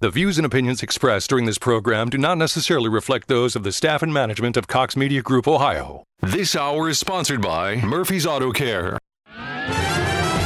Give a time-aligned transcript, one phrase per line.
[0.00, 3.70] The views and opinions expressed during this program do not necessarily reflect those of the
[3.70, 6.04] staff and management of Cox Media Group Ohio.
[6.22, 8.96] This hour is sponsored by Murphy's Auto Care.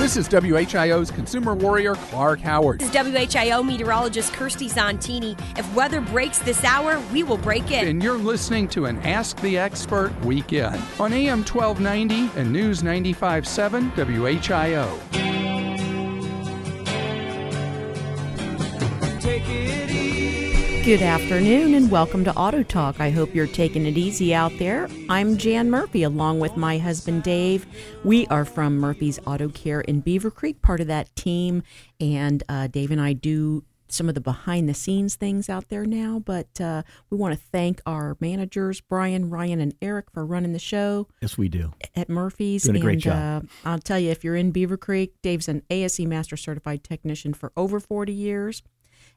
[0.00, 2.80] This is WHIO's consumer warrior, Clark Howard.
[2.80, 5.38] This is WHIO meteorologist Kirsty Zontini.
[5.56, 7.86] If weather breaks this hour, we will break it.
[7.86, 13.92] And you're listening to an Ask the Expert weekend on AM 1290 and News 95.7
[13.92, 15.33] WHIO.
[20.84, 23.00] Good afternoon and welcome to Auto Talk.
[23.00, 24.86] I hope you're taking it easy out there.
[25.08, 27.64] I'm Jan Murphy along with my husband Dave.
[28.04, 31.62] We are from Murphy's Auto Care in Beavercreek, part of that team.
[32.00, 35.86] And uh, Dave and I do some of the behind the scenes things out there
[35.86, 40.52] now, but uh, we want to thank our managers, Brian, Ryan, and Eric, for running
[40.52, 41.08] the show.
[41.22, 41.72] Yes, we do.
[41.94, 42.64] At Murphy's.
[42.64, 43.48] Doing a great and, job.
[43.64, 47.52] Uh, I'll tell you, if you're in Beavercreek, Dave's an ASE Master Certified Technician for
[47.56, 48.62] over 40 years.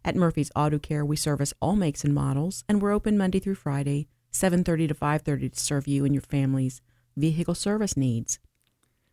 [0.05, 3.55] At Murphy's Auto Care, we service all makes and models, and we're open Monday through
[3.55, 6.81] Friday, 7:30 to 5:30 to serve you and your family's
[7.15, 8.39] vehicle service needs.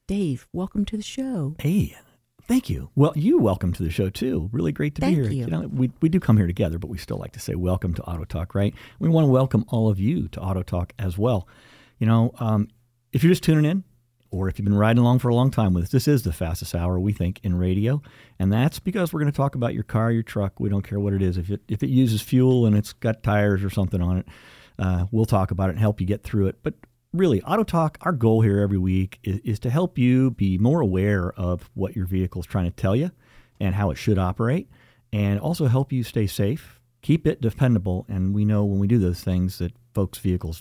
[0.07, 1.57] Dave, welcome to the show.
[1.59, 1.97] Hey,
[2.47, 2.91] thank you.
[2.95, 4.51] Well, you welcome to the show too.
[4.53, 5.33] Really great to Thank be here.
[5.33, 5.47] you.
[5.47, 8.03] know, we, we do come here together, but we still like to say welcome to
[8.03, 8.75] Auto Talk, right?
[8.98, 11.48] We want to welcome all of you to Auto Talk as well.
[11.98, 12.69] You know, um,
[13.13, 13.85] if you're just tuning in,
[14.35, 16.33] or if you've been riding along for a long time with us, this is the
[16.33, 18.03] fastest hour we think in radio,
[18.39, 20.59] and that's because we're going to talk about your car, your truck.
[20.59, 21.39] We don't care what it is.
[21.39, 24.27] If it if it uses fuel and it's got tires or something on it,
[24.79, 26.57] uh, we'll talk about it and help you get through it.
[26.63, 26.75] But
[27.13, 30.81] really, Auto Talk, our goal here every week is, is to help you be more
[30.81, 33.13] aware of what your vehicle is trying to tell you
[33.61, 34.69] and how it should operate,
[35.13, 38.05] and also help you stay safe, keep it dependable.
[38.09, 40.61] And we know when we do those things that folks' vehicles,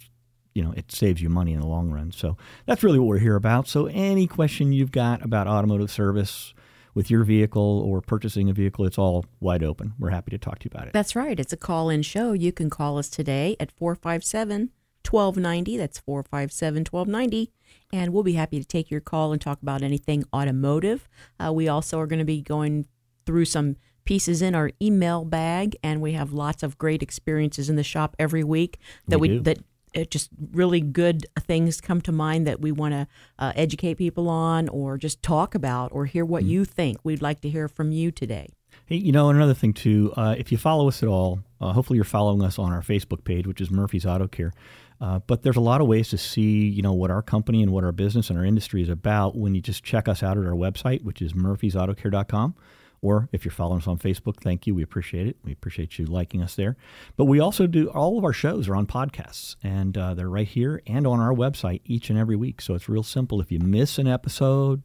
[0.54, 2.12] you know, it saves you money in the long run.
[2.12, 3.68] So that's really what we're here about.
[3.68, 6.54] So any question you've got about automotive service
[6.94, 9.94] with your vehicle or purchasing a vehicle, it's all wide open.
[9.98, 10.94] We're happy to talk to you about it.
[10.94, 11.40] That's right.
[11.40, 12.34] It's a call in show.
[12.34, 14.70] You can call us today at 457
[15.09, 15.78] 1290.
[15.78, 17.52] That's 457 1290.
[17.92, 21.09] And we'll be happy to take your call and talk about anything automotive.
[21.44, 22.85] Uh, we also are going to be going
[23.25, 23.75] through some
[24.06, 28.16] pieces in our email bag, and we have lots of great experiences in the shop
[28.20, 29.59] every week that We we, that
[29.96, 33.08] uh, just really good things come to mind that we want to
[33.40, 36.98] uh, educate people on or just talk about or hear what you think.
[37.04, 38.50] We'd like to hear from you today.
[38.86, 41.96] Hey, you know, another thing too, uh, if you follow us at all, uh, hopefully
[41.98, 44.52] you're following us on our Facebook page, which is Murphy's Auto Care.
[45.00, 47.72] Uh, but there's a lot of ways to see, you know, what our company and
[47.72, 50.46] what our business and our industry is about when you just check us out at
[50.46, 52.56] our website, which is murphysautocare.com.
[53.03, 54.74] Or if you're following us on Facebook, thank you.
[54.74, 55.36] We appreciate it.
[55.44, 56.78] We appreciate you liking us there.
[57.18, 60.47] But we also do all of our shows are on podcasts, and uh, they're right
[60.47, 62.62] here and on our website each and every week.
[62.62, 63.41] So it's real simple.
[63.41, 64.84] If you miss an episode,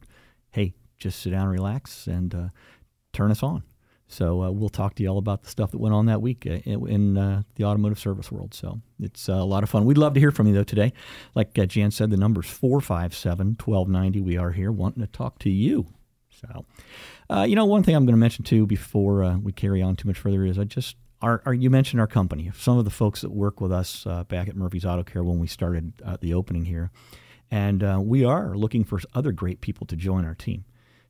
[0.50, 2.48] hey, just sit down, relax, and uh,
[3.12, 3.62] turn us on.
[4.08, 6.44] So uh, we'll talk to you all about the stuff that went on that week
[6.44, 8.52] uh, in, uh, the automotive service world.
[8.52, 9.84] So it's uh, a lot of fun.
[9.84, 10.92] We'd love to hear from you, though, today.
[11.36, 14.20] Like uh, Jan said, the number's 457 1290.
[14.22, 15.86] We are here wanting to talk to you.
[16.30, 16.64] So,
[17.30, 19.96] uh, you know, one thing I'm going to mention, too, before uh, we carry on
[19.96, 22.50] too much further is I just, our, our, you mentioned our company.
[22.56, 25.38] Some of the folks that work with us uh, back at Murphy's Auto Care when
[25.38, 26.90] we started uh, the opening here.
[27.50, 30.64] And uh, we are looking for other great people to join our team.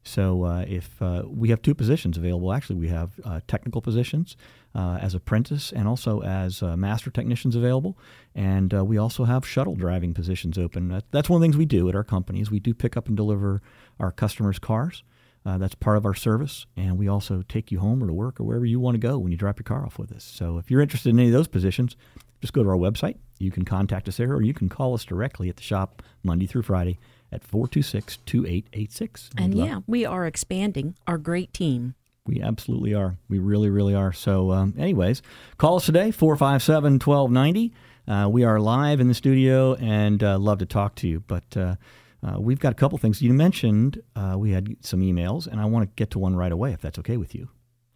[0.05, 4.37] So uh, if uh, we have two positions available, actually we have uh, technical positions
[4.75, 7.99] as apprentice and also as master technicians available,
[8.33, 11.03] and we also have shuttle driving positions open.
[11.11, 13.09] That's one of the things we do at our company is we do pick up
[13.09, 13.61] and deliver
[13.99, 15.03] our customers' cars.
[15.49, 18.39] Uh, that's part of our service, and we also take you home or to work
[18.39, 20.23] or wherever you want to go when you drop your car off with us.
[20.23, 21.97] So if you're interested in any of those positions,
[22.43, 23.17] just go to our website.
[23.39, 26.45] You can contact us there, or you can call us directly at the shop Monday
[26.45, 26.99] through Friday
[27.33, 29.31] at 426 2886.
[29.39, 31.95] And yeah, we are expanding our great team.
[32.27, 33.17] We absolutely are.
[33.31, 34.13] We really, really are.
[34.13, 35.23] So, um, anyways,
[35.57, 37.73] call us today, 457 1290.
[38.07, 41.21] Uh, we are live in the studio and uh, love to talk to you.
[41.27, 41.77] But uh,
[42.23, 43.23] uh, we've got a couple things.
[43.23, 46.53] You mentioned uh, we had some emails, and I want to get to one right
[46.53, 47.49] away if that's okay with you.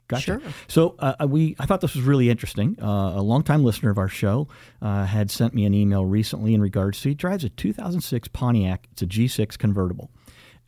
[0.09, 0.25] Gotcha.
[0.25, 0.43] Sure.
[0.69, 2.76] So uh, we, I thought this was really interesting.
[2.81, 4.47] Uh, a longtime listener of our show
[4.82, 8.88] uh, had sent me an email recently in regards to he drives a 2006 Pontiac.
[8.93, 10.11] It's a G6 convertible,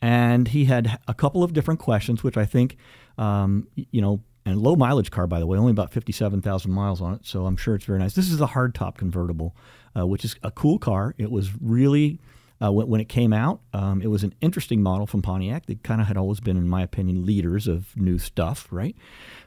[0.01, 2.77] and he had a couple of different questions, which I think,
[3.17, 7.13] um, you know, and low mileage car by the way, only about 57,000 miles on
[7.13, 8.13] it, so I'm sure it's very nice.
[8.13, 9.55] This is a hardtop convertible,
[9.97, 11.15] uh, which is a cool car.
[11.17, 12.19] It was really
[12.61, 13.61] uh, when, when it came out.
[13.73, 15.65] Um, it was an interesting model from Pontiac.
[15.65, 18.95] They kind of had always been, in my opinion, leaders of new stuff, right?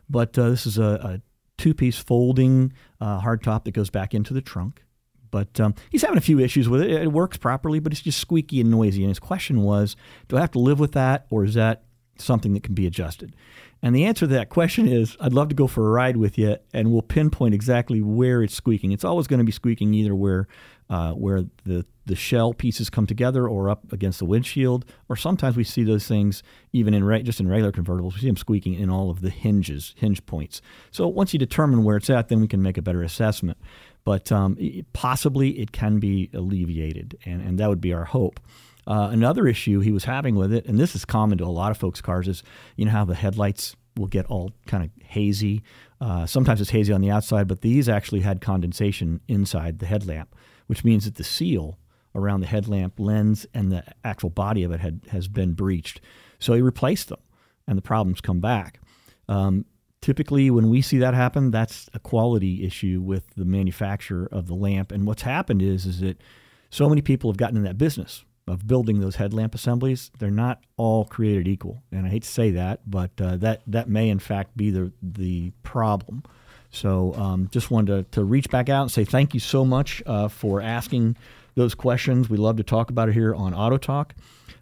[0.08, 1.20] But uh, this is a, a
[1.56, 4.84] two-piece folding uh, hardtop that goes back into the trunk.
[5.30, 6.90] But um, he's having a few issues with it.
[6.90, 9.02] It works properly, but it's just squeaky and noisy.
[9.02, 9.94] And his question was,
[10.28, 11.84] do I have to live with that, or is that
[12.16, 13.36] something that can be adjusted?
[13.82, 16.36] And the answer to that question is I'd love to go for a ride with
[16.36, 18.92] you and we'll pinpoint exactly where it's squeaking.
[18.92, 20.48] It's always going to be squeaking either where
[20.90, 25.56] uh, where the, the shell pieces come together or up against the windshield, or sometimes
[25.56, 26.42] we see those things
[26.72, 28.14] even in re- just in regular convertibles.
[28.14, 30.62] We see them squeaking in all of the hinges, hinge points.
[30.90, 33.58] So once you determine where it's at, then we can make a better assessment.
[34.04, 34.56] But um,
[34.94, 38.40] possibly it can be alleviated, and, and that would be our hope.
[38.88, 41.70] Uh, another issue he was having with it, and this is common to a lot
[41.70, 42.42] of folks' cars, is
[42.74, 45.62] you know how the headlights will get all kind of hazy.
[46.00, 50.34] Uh, sometimes it's hazy on the outside, but these actually had condensation inside the headlamp,
[50.68, 51.78] which means that the seal
[52.14, 56.00] around the headlamp lens and the actual body of it had has been breached.
[56.38, 57.20] So he replaced them,
[57.66, 58.80] and the problems come back.
[59.28, 59.66] Um,
[60.00, 64.54] typically, when we see that happen, that's a quality issue with the manufacturer of the
[64.54, 64.92] lamp.
[64.92, 66.22] And what's happened is is that
[66.70, 70.62] so many people have gotten in that business of building those headlamp assemblies, they're not
[70.76, 71.82] all created equal.
[71.92, 74.92] And I hate to say that, but uh, that that may in fact be the
[75.02, 76.22] the problem.
[76.70, 80.02] So um, just wanted to, to reach back out and say thank you so much
[80.06, 81.16] uh, for asking
[81.54, 82.28] those questions.
[82.28, 84.14] We love to talk about it here on Auto Talk,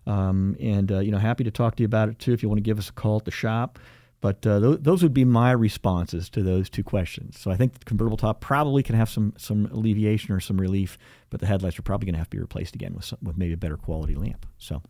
[0.06, 2.48] um, and uh, you know happy to talk to you about it too if you
[2.48, 3.78] want to give us a call at the shop.
[4.26, 7.38] But uh, th- those would be my responses to those two questions.
[7.38, 10.98] So I think the convertible top probably can have some some alleviation or some relief,
[11.30, 13.36] but the headlights are probably going to have to be replaced again with some, with
[13.36, 14.44] maybe a better quality lamp.
[14.58, 14.82] So,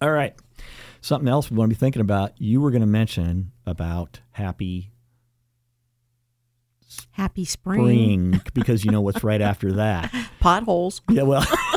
[0.00, 0.36] all right,
[1.00, 2.40] something else we want to be thinking about.
[2.40, 4.92] You were going to mention about happy
[7.10, 7.80] Happy spring.
[8.34, 10.14] spring because you know what's right after that.
[10.38, 11.02] Potholes.
[11.10, 11.44] Yeah, well.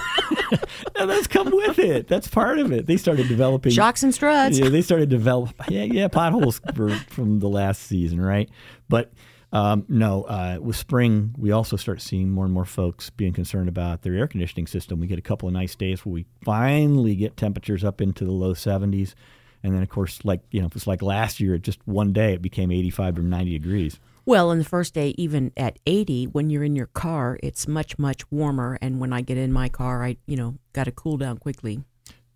[0.95, 2.07] and that's come with it.
[2.07, 2.85] That's part of it.
[2.85, 4.57] They started developing Shocks and struts.
[4.57, 5.53] Yeah, they started develop.
[5.69, 8.49] Yeah, yeah, potholes were from the last season, right?
[8.89, 9.11] But
[9.53, 13.69] um, no, uh, with spring, we also start seeing more and more folks being concerned
[13.69, 14.99] about their air conditioning system.
[14.99, 18.31] We get a couple of nice days where we finally get temperatures up into the
[18.31, 19.13] low 70s.
[19.63, 22.41] And then, of course, like, you know, it's like last year, just one day it
[22.41, 23.99] became 85 or 90 degrees.
[24.27, 27.97] Well, in the first day, even at 80, when you're in your car, it's much,
[27.97, 28.77] much warmer.
[28.81, 31.79] And when I get in my car, I, you know, got to cool down quickly.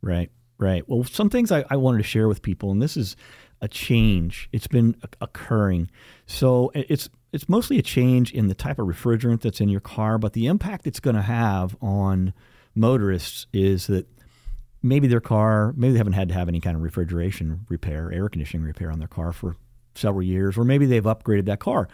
[0.02, 0.88] Right, right.
[0.88, 3.18] Well, some things I, I wanted to share with people, and this is
[3.60, 4.48] a change.
[4.54, 5.92] It's been occurring.
[6.28, 10.18] So it's it's mostly a change in the type of refrigerant that's in your car,
[10.18, 12.34] but the impact it's going to have on
[12.74, 14.08] motorists is that
[14.82, 18.30] maybe their car, maybe they haven't had to have any kind of refrigeration repair, air
[18.30, 19.58] conditioning repair on their car for
[19.96, 21.88] several years, or maybe they've upgraded that car.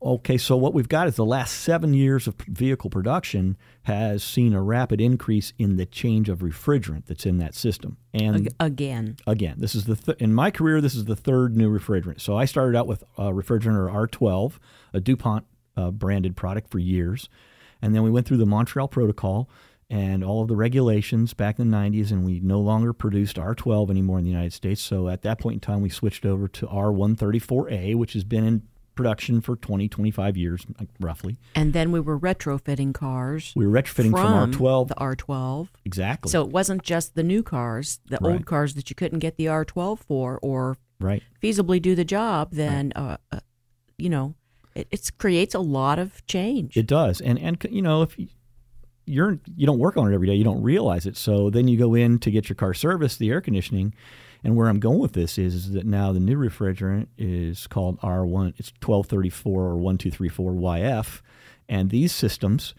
[0.00, 4.54] Okay, so what we've got is the last seven years of vehicle production has seen
[4.54, 7.96] a rapid increase in the change of refrigerant that's in that system.
[8.14, 11.68] And again, again, this is the th- in my career, this is the third new
[11.68, 12.20] refrigerant.
[12.20, 14.58] So I started out with a refrigerant R12,
[14.92, 15.46] a DuPont
[15.76, 17.28] uh, branded product for years,
[17.82, 19.50] and then we went through the Montreal Protocol
[19.90, 23.90] and all of the regulations back in the 90s, and we no longer produced R12
[23.90, 24.82] anymore in the United States.
[24.82, 28.62] So at that point in time, we switched over to R134A, which has been in
[28.94, 30.66] production for 20, 25 years,
[31.00, 31.36] roughly.
[31.54, 33.52] And then we were retrofitting cars.
[33.56, 34.88] We were retrofitting from, from R12.
[34.88, 35.68] The R12.
[35.84, 36.30] Exactly.
[36.30, 38.32] So it wasn't just the new cars, the Right.
[38.32, 41.22] old cars that you couldn't get the R12 for or right.
[41.42, 43.38] feasibly do the job, then, uh, uh,
[43.96, 44.34] you know,
[44.74, 46.76] it it's, creates a lot of change.
[46.76, 48.28] It does, and and you know if you-
[49.08, 51.16] you're you don't work on it every day, you don't realize it.
[51.16, 53.94] So then you go in to get your car serviced, the air conditioning,
[54.44, 58.00] and where I'm going with this is, is that now the new refrigerant is called
[58.00, 58.54] R1.
[58.58, 61.20] It's 1234 or 1234 YF,
[61.68, 62.74] and these systems.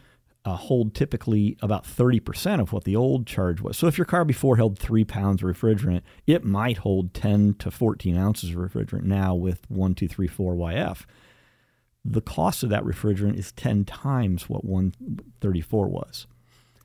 [0.46, 3.78] Uh, hold typically about 30% of what the old charge was.
[3.78, 7.70] So if your car before held three pounds of refrigerant, it might hold 10 to
[7.70, 11.06] 14 ounces of refrigerant now with 1234 YF
[12.06, 16.28] the cost of that refrigerant is 10 times what 134 was.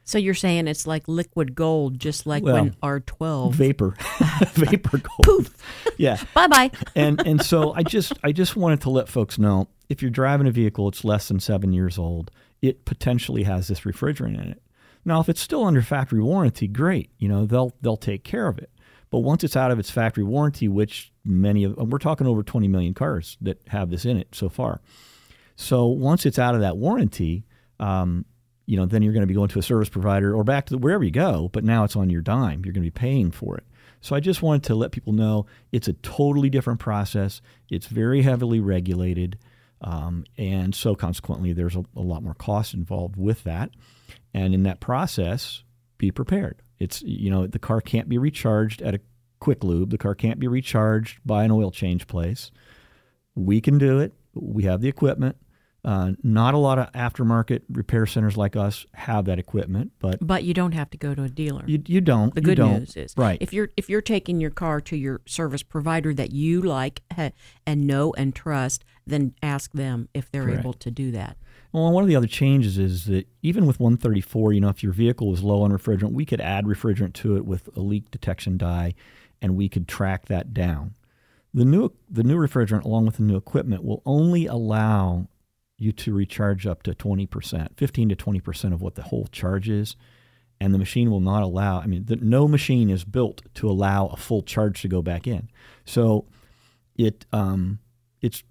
[0.05, 3.53] so you're saying it's like liquid gold, just like Well, when R12.
[3.55, 3.95] Vapor.
[4.55, 5.51] Vapor gold.
[5.97, 6.23] Yeah.
[6.35, 6.71] bye bye.
[6.95, 10.47] And and so I just I just wanted to let folks know if you're driving
[10.47, 12.31] a vehicle it's less than 7 years old,
[12.61, 14.63] it potentially has this refrigerant in it.
[15.05, 17.11] Now if it's still under factory warranty, great.
[17.19, 18.71] You know, they'll they'll take care of it.
[19.15, 22.67] But once it's out of its factory warranty, which many of we're talking over 20
[22.67, 24.81] million cars that have this in it so far.
[25.55, 27.45] So once it's out of that warranty,
[27.79, 28.25] um,
[28.67, 30.73] you know, then you're going to be going to a service provider or back to
[30.73, 31.49] the, wherever you go.
[31.53, 32.65] But now it's on your dime.
[32.65, 33.63] You're going to be paying for it.
[34.01, 37.41] So I just wanted to let people know it's a totally different process.
[37.71, 39.39] It's very heavily regulated,
[39.81, 43.71] um, and so consequently, there's a, a lot more cost involved with that.
[44.35, 45.63] And in that process,
[45.99, 46.64] be prepared.
[46.79, 49.01] It's you know the car can't be recharged at a
[49.41, 49.91] quick lube.
[49.91, 52.51] The car can't be recharged by an oil change place.
[53.35, 54.13] We can do it.
[54.35, 55.37] We have the equipment.
[55.85, 60.43] Uh, not a lot of aftermarket repair centers like us have that equipment, but But
[60.43, 61.63] you don't have to go to a dealer.
[61.67, 62.35] you, you don't.
[62.35, 62.79] the good don't.
[62.79, 63.37] news is, right.
[63.43, 67.03] If you're if you're taking your car to your service provider that you like
[67.67, 70.61] and know and trust, then ask them if they're Correct.
[70.61, 71.37] able to do that.
[71.75, 74.93] Well, one of the other changes is that even with 134, you know, if your
[74.93, 78.57] vehicle was low on refrigerant, we could add refrigerant to it with a leak detection
[78.57, 78.95] dye,
[79.43, 80.95] and we could track that down.
[81.53, 85.27] The new the new refrigerant, along with the new equipment, will only allow
[85.77, 89.97] you to recharge up to 20%, 15 to 20% of what the whole charge is,
[90.61, 91.81] and the machine will not allow.
[91.81, 95.27] I mean, the, no machine is built to allow a full charge to go back
[95.27, 95.51] in.
[95.85, 96.27] So
[96.95, 97.81] it um,
[98.21, 98.45] it's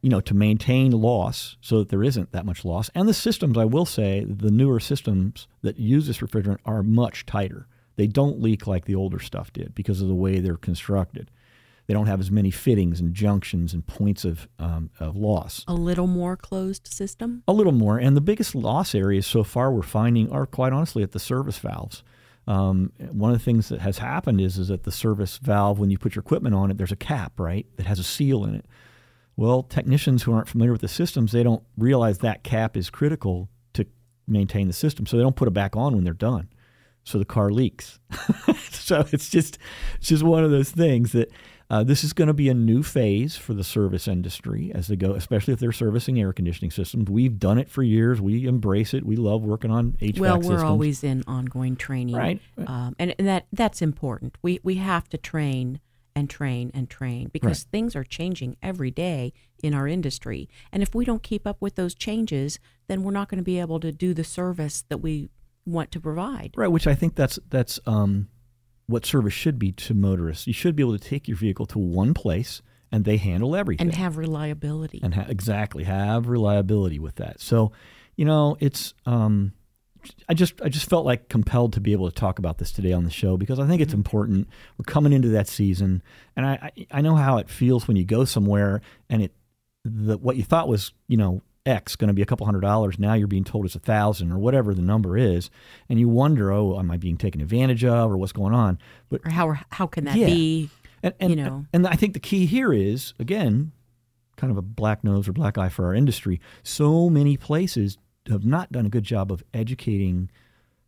[0.00, 2.90] you know, to maintain loss so that there isn't that much loss.
[2.94, 7.26] And the systems, I will say, the newer systems that use this refrigerant are much
[7.26, 7.66] tighter.
[7.96, 11.30] They don't leak like the older stuff did because of the way they're constructed.
[11.88, 15.64] They don't have as many fittings and junctions and points of, um, of loss.
[15.66, 17.42] A little more closed system.
[17.48, 17.98] A little more.
[17.98, 21.58] And the biggest loss areas so far we're finding are quite honestly at the service
[21.58, 22.04] valves.
[22.46, 25.90] Um, one of the things that has happened is, is that the service valve, when
[25.90, 28.54] you put your equipment on it, there's a cap, right, that has a seal in
[28.54, 28.66] it.
[29.38, 33.48] Well, technicians who aren't familiar with the systems, they don't realize that cap is critical
[33.74, 33.86] to
[34.26, 35.06] maintain the system.
[35.06, 36.48] So they don't put it back on when they're done.
[37.04, 38.00] So the car leaks.
[38.70, 39.56] so it's just
[39.96, 41.30] it's just one of those things that
[41.70, 44.96] uh, this is going to be a new phase for the service industry as they
[44.96, 47.08] go, especially if they're servicing air conditioning systems.
[47.08, 48.20] We've done it for years.
[48.20, 49.06] We embrace it.
[49.06, 50.62] We love working on HVAC well, we're systems.
[50.64, 52.40] always in ongoing training, Right.
[52.66, 54.36] Um, and, and that that's important.
[54.42, 55.78] We we have to train
[56.18, 59.32] and train and train because things are changing every day
[59.62, 62.58] in our industry, and if we don't keep up with those changes,
[62.88, 65.30] then we're not going to be able to do the service that we
[65.64, 66.52] want to provide.
[66.56, 68.28] Right, which I think that's that's um,
[68.86, 70.46] what service should be to motorists.
[70.46, 73.86] You should be able to take your vehicle to one place and they handle everything.
[73.86, 75.00] And have reliability.
[75.02, 77.40] and ha- exactly have reliability with that.
[77.40, 77.72] So,
[78.16, 79.52] you know, it's um,
[80.28, 82.92] I just I just felt like compelled to be able to talk about this today
[82.92, 84.00] on the show because I think it's mm-hmm.
[84.00, 84.48] important.
[84.76, 86.02] We're coming into that season,
[86.36, 89.32] and I I, I know how it feels when you go somewhere and it
[89.84, 92.98] the what you thought was you know X going to be a couple hundred dollars.
[92.98, 95.50] Now you're being told it's a thousand or whatever the number is,
[95.88, 98.78] and you wonder, oh, am I being taken advantage of or what's going on?
[99.08, 100.26] But or how how can that Yeah.
[100.26, 100.70] be?
[101.02, 101.64] and, and, you know.
[101.72, 103.72] and I think the key here is again,
[104.36, 106.40] kind of a black nose or black eye for our industry.
[106.62, 107.98] So many places
[108.30, 110.30] have not done a good job of educating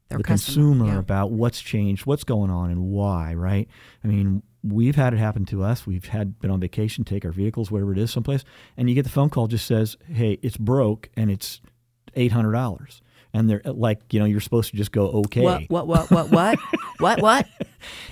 [0.09, 0.99] Their the customer, consumer yeah.
[0.99, 3.35] about what's changed, what's going on, and why.
[3.35, 3.68] Right?
[4.04, 5.87] I mean, we've had it happen to us.
[5.87, 8.44] We've had been on vacation, take our vehicles wherever it is, someplace,
[8.76, 11.61] and you get the phone call just says, "Hey, it's broke and it's
[12.14, 15.42] eight hundred dollars." And they're uh, like, you know, you're supposed to just go, okay.
[15.42, 16.59] What what what what what
[16.99, 17.47] what what?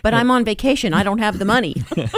[0.02, 0.94] But I'm on vacation.
[0.94, 1.74] I don't have the money.
[1.96, 2.08] yeah,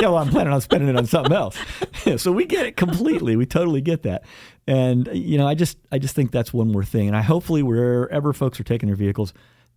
[0.00, 1.58] well, I'm planning on spending it on something else.
[2.16, 3.36] so we get it completely.
[3.36, 4.24] We totally get that.
[4.66, 7.06] And you know, I just I just think that's one more thing.
[7.08, 9.32] And I hopefully wherever folks are taking their vehicles,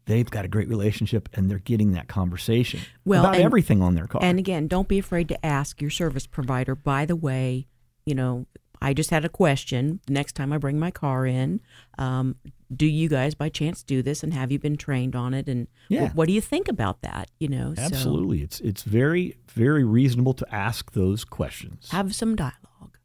[0.05, 3.95] they've got a great relationship and they're getting that conversation Well, about and- everything on
[3.95, 4.21] their car.
[4.23, 6.73] And again, don't be afraid to ask your service provider.
[6.75, 7.67] By the way,
[8.05, 8.47] you know,
[8.81, 9.99] I just had a question.
[10.07, 11.59] Next time I bring my car in,
[11.97, 12.37] um,
[12.73, 15.49] do you guys by chance do this, and have you been trained on it?
[15.49, 16.11] And Yeah.
[16.13, 17.29] what do you think about that?
[17.39, 18.41] You know, so Absolutely.
[18.41, 21.89] It's it's very very reasonable to ask those questions.
[21.91, 22.55] have some dialogue.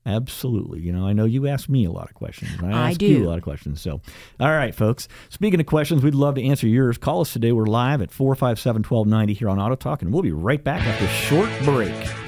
[0.07, 0.81] Absolutely.
[0.81, 2.51] You know, I know you ask me a lot of questions.
[2.63, 3.81] I I ask you a lot of questions.
[3.81, 4.01] So,
[4.39, 5.09] all right, folks.
[5.31, 6.99] Speaking of questions, we'd love to answer yours.
[6.99, 7.53] Call us today.
[7.53, 11.05] We're live at 457 1290 here on Auto Talk, and we'll be right back after
[11.07, 12.24] a short break.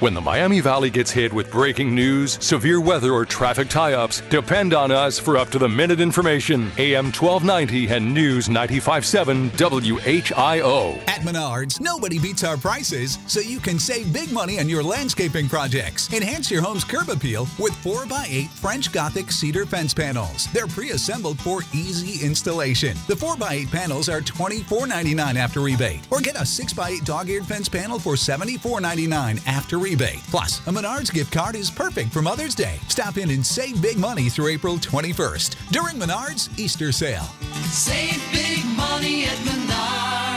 [0.00, 4.22] When the Miami Valley gets hit with breaking news, severe weather, or traffic tie ups,
[4.30, 6.72] depend on us for up to the minute information.
[6.78, 10.96] AM 1290 and News 957 WHIO.
[11.06, 15.50] At Menards, nobody beats our prices, so you can save big money on your landscaping
[15.50, 16.10] projects.
[16.14, 20.50] Enhance your home's curb appeal with 4x8 French Gothic cedar fence panels.
[20.54, 22.96] They're pre assembled for easy installation.
[23.06, 27.98] The 4x8 panels are $24.99 after rebate, or get a 6x8 dog eared fence panel
[27.98, 29.89] for $74.99 after rebate.
[29.96, 32.78] Plus, a Menards gift card is perfect for Mother's Day.
[32.88, 37.28] Stop in and save big money through April 21st during Menards Easter sale.
[37.70, 40.29] Save big money at Menards.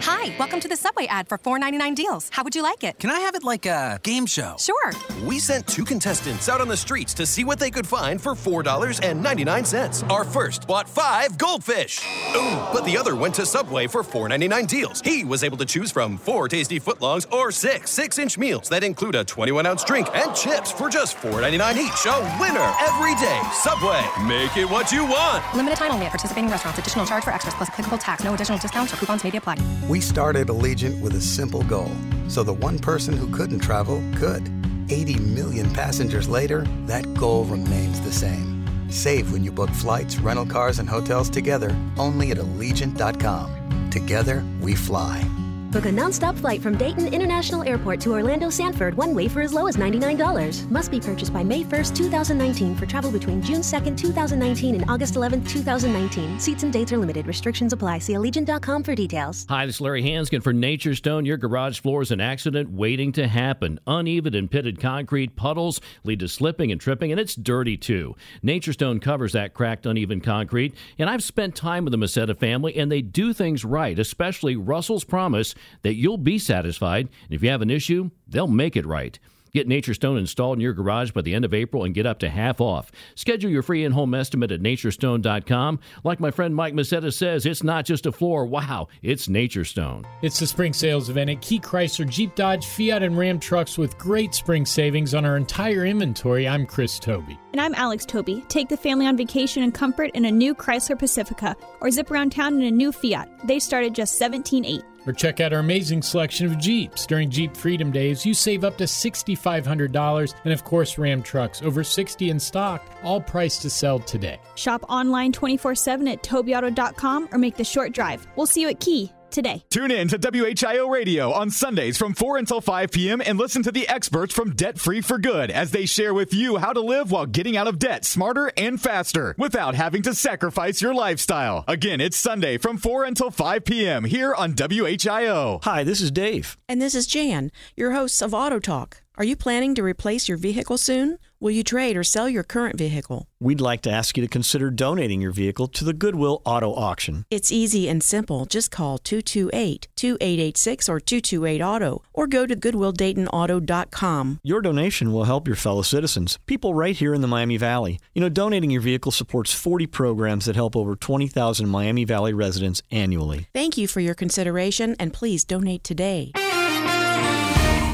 [0.00, 2.28] Hi, welcome to the Subway ad for $4.99 deals.
[2.30, 2.98] How would you like it?
[2.98, 4.54] Can I have it like a game show?
[4.58, 4.92] Sure.
[5.24, 8.34] We sent two contestants out on the streets to see what they could find for
[8.34, 10.10] $4.99.
[10.10, 12.00] Our first bought five goldfish.
[12.36, 15.00] Ooh, but the other went to Subway for $4.99 deals.
[15.00, 18.84] He was able to choose from four tasty footlongs or six six inch meals that
[18.84, 22.06] include a 21 ounce drink and chips for just $4.99 each.
[22.06, 23.40] A winner every day.
[23.52, 25.44] Subway, make it what you want.
[25.54, 26.78] Limited time only at participating restaurants.
[26.78, 28.22] Additional charge for extras plus applicable tax.
[28.22, 29.58] No additional discounts or coupons may be applied.
[29.88, 31.90] We started Allegiant with a simple goal
[32.28, 34.46] so the one person who couldn't travel could.
[34.90, 38.66] 80 million passengers later, that goal remains the same.
[38.90, 43.88] Save when you book flights, rental cars, and hotels together only at Allegiant.com.
[43.90, 45.26] Together, we fly.
[45.70, 49.52] Book a nonstop flight from Dayton International Airport to Orlando Sanford one way for as
[49.52, 50.70] low as $99.
[50.70, 55.12] Must be purchased by May 1st, 2019 for travel between June 2nd, 2019 and August
[55.12, 56.40] 11th, 2019.
[56.40, 57.26] Seats and dates are limited.
[57.26, 57.98] Restrictions apply.
[57.98, 59.44] See Allegiant.com for details.
[59.50, 61.26] Hi, this is Larry Hanskin for Nature Stone.
[61.26, 63.78] Your garage floor is an accident waiting to happen.
[63.86, 68.16] Uneven and pitted concrete puddles lead to slipping and tripping, and it's dirty too.
[68.42, 72.74] Nature Stone covers that cracked, uneven concrete, and I've spent time with the Macetta family,
[72.74, 77.08] and they do things right, especially Russell's Promise that you'll be satisfied.
[77.24, 79.18] And if you have an issue, they'll make it right.
[79.52, 82.18] Get Nature Stone installed in your garage by the end of April and get up
[82.20, 82.90] to half off.
[83.14, 85.80] Schedule your free in-home estimate at naturestone.com.
[86.04, 88.44] Like my friend Mike Macetta says, it's not just a floor.
[88.44, 90.06] Wow, it's Nature Stone.
[90.22, 93.96] It's the spring sales event at Key Chrysler, Jeep Dodge, Fiat, and Ram trucks with
[93.98, 96.46] great spring savings on our entire inventory.
[96.46, 97.38] I'm Chris Toby.
[97.52, 98.44] And I'm Alex Toby.
[98.48, 102.32] Take the family on vacation in comfort in a new Chrysler Pacifica or zip around
[102.32, 103.46] town in a new Fiat.
[103.46, 104.82] They start at just 17.8.
[105.06, 107.06] Or check out our amazing selection of Jeeps.
[107.06, 111.84] During Jeep Freedom Days, you save up to $6,500 and, of course, Ram trucks, over
[111.84, 114.38] 60 in stock, all priced to sell today.
[114.54, 118.26] Shop online 24 7 at tobyauto.com or make the short drive.
[118.36, 119.64] We'll see you at Key today.
[119.70, 123.22] Tune in to WHIO Radio on Sundays from 4 until 5 p.m.
[123.24, 126.56] and listen to the experts from Debt Free for Good as they share with you
[126.56, 130.80] how to live while getting out of debt smarter and faster without having to sacrifice
[130.80, 131.64] your lifestyle.
[131.68, 134.04] Again, it's Sunday from 4 until 5 p.m.
[134.04, 135.62] here on WHIO.
[135.64, 136.56] Hi, this is Dave.
[136.68, 139.02] And this is Jan, your hosts of Auto Talk.
[139.18, 141.18] Are you planning to replace your vehicle soon?
[141.40, 143.26] Will you trade or sell your current vehicle?
[143.40, 147.24] We'd like to ask you to consider donating your vehicle to the Goodwill Auto Auction.
[147.28, 148.44] It's easy and simple.
[148.44, 154.38] Just call 228 2886 or 228 Auto or go to GoodwillDaytonAuto.com.
[154.44, 157.98] Your donation will help your fellow citizens, people right here in the Miami Valley.
[158.14, 162.82] You know, donating your vehicle supports 40 programs that help over 20,000 Miami Valley residents
[162.92, 163.48] annually.
[163.52, 166.30] Thank you for your consideration and please donate today.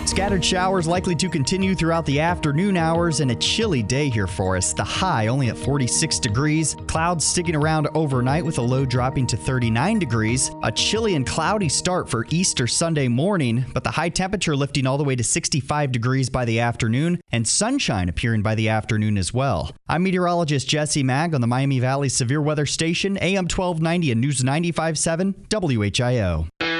[0.06, 4.56] Scattered showers likely to continue throughout the afternoon hours and a chilly day here for
[4.56, 4.72] us.
[4.72, 6.76] The high only at 46 degrees.
[6.86, 10.50] Clouds sticking around overnight with a low dropping to 39 degrees.
[10.62, 14.98] A chilly and cloudy start for Easter Sunday morning, but the high temperature lifting all
[14.98, 19.32] the way to 65 degrees by the afternoon and sunshine appearing by the afternoon as
[19.32, 19.72] well.
[19.88, 24.42] I'm meteorologist Jesse Maag on the Miami Valley Severe Weather Station, AM 1290 and News
[24.42, 26.73] 95.7 WHIO.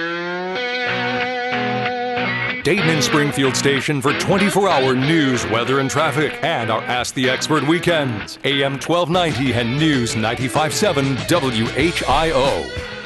[2.64, 7.28] Dayton and Springfield station for 24 hour news, weather, and traffic, and our Ask the
[7.28, 8.38] Expert weekends.
[8.42, 13.03] AM 1290 and News 957 WHIO.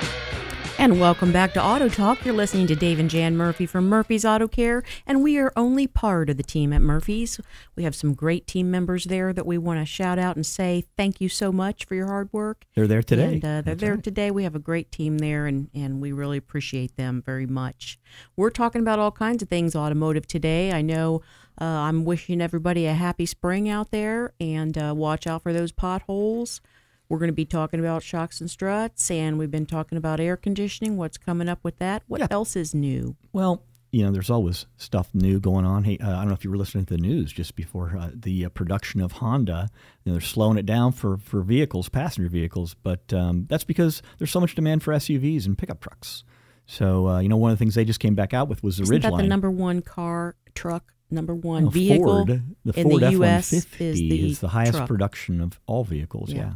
[0.81, 2.25] And welcome back to Auto Talk.
[2.25, 5.89] You're listening to Dave and Jan Murphy from Murphy's Auto Care, and we are only
[5.89, 7.41] part of the team at Murphy's.
[7.75, 10.85] We have some great team members there that we want to shout out and say
[10.97, 12.65] thank you so much for your hard work.
[12.77, 13.25] They're there today.
[13.25, 14.05] And, uh, they're That's there right.
[14.05, 14.31] today.
[14.31, 17.99] We have a great team there, and, and we really appreciate them very much.
[18.37, 20.71] We're talking about all kinds of things automotive today.
[20.71, 21.23] I know
[21.61, 25.73] uh, I'm wishing everybody a happy spring out there, and uh, watch out for those
[25.73, 26.61] potholes.
[27.09, 30.37] We're going to be talking about shocks and struts, and we've been talking about air
[30.37, 30.97] conditioning.
[30.97, 32.03] What's coming up with that?
[32.07, 33.17] What else is new?
[33.33, 35.85] Well, you know, there's always stuff new going on.
[35.85, 38.11] Hey, uh, I don't know if you were listening to the news just before uh,
[38.13, 39.71] the uh, production of Honda.
[40.05, 44.03] You know, they're slowing it down for, for vehicles, passenger vehicles, but um, that's because
[44.19, 46.25] there's so much demand for SUVs and pickup trucks.
[46.67, 48.77] So, uh, you know, one of the things they just came back out with was
[48.77, 49.03] the Isn't Ridgeline.
[49.17, 53.13] that the number one car, truck, number one No, vehicle Ford, the in Ford the
[53.13, 53.55] U.S.
[53.55, 54.87] F-150 is the, is the highest truck.
[54.89, 56.31] production of all vehicles.
[56.31, 56.41] Yeah.
[56.41, 56.53] Yeah.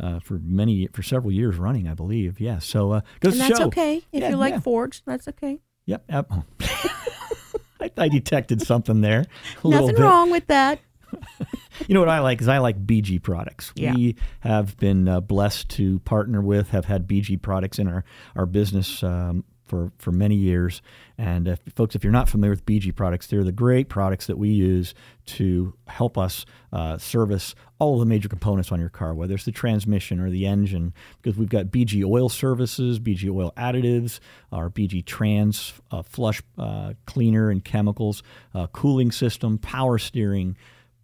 [0.00, 2.38] Uh, for many, for several years running, I believe.
[2.40, 2.60] Yeah.
[2.60, 3.66] So, uh, goes and that's show.
[3.66, 4.60] okay if Yeah, you like yeah.
[4.60, 5.02] Fords.
[5.04, 5.58] That's okay.
[5.86, 6.04] Yep.
[6.08, 6.26] yep.
[6.30, 6.44] Oh.
[7.80, 9.24] I, I detected something there.
[9.64, 9.98] Nothing bit.
[9.98, 10.80] wrong with that.
[11.86, 13.72] You know what I like is I like BG products.
[13.76, 13.94] Yeah.
[13.94, 18.46] We have been uh, blessed to partner with, have had BG products in our our
[18.46, 20.82] business um, for for many years.
[21.16, 24.38] And if, folks, if you're not familiar with BG products, they're the great products that
[24.38, 24.94] we use
[25.26, 29.44] to help us uh, service all of the major components on your car, whether it's
[29.44, 34.20] the transmission or the engine, because we've got BG oil services, BG oil additives,
[34.52, 38.22] our BG trans uh, flush uh, cleaner and chemicals,
[38.54, 40.56] uh, cooling system, power steering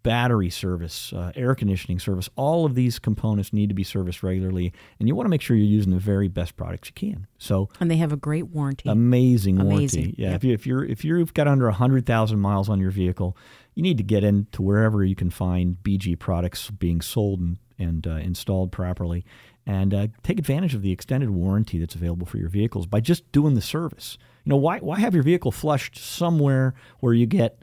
[0.04, 4.72] battery service, uh, air conditioning service, all of these components need to be serviced regularly,
[5.00, 7.26] and you want to make sure you're using the very best products you can.
[7.38, 8.88] So, And they have a great warranty.
[8.88, 10.00] amazing, Amazing.
[10.02, 10.14] warranty.
[10.16, 10.36] Yeah, Yep.
[10.36, 13.36] if you if you're if you've got under hundred thousand miles on your vehicle,
[13.74, 18.06] you need to get into wherever you can find BG products being sold and and
[18.06, 19.24] uh, installed properly,
[19.66, 23.32] and uh, take advantage of the extended warranty that's available for your vehicles by just
[23.32, 24.16] doing the service.
[24.44, 27.62] You know, why why have your vehicle flushed somewhere where you get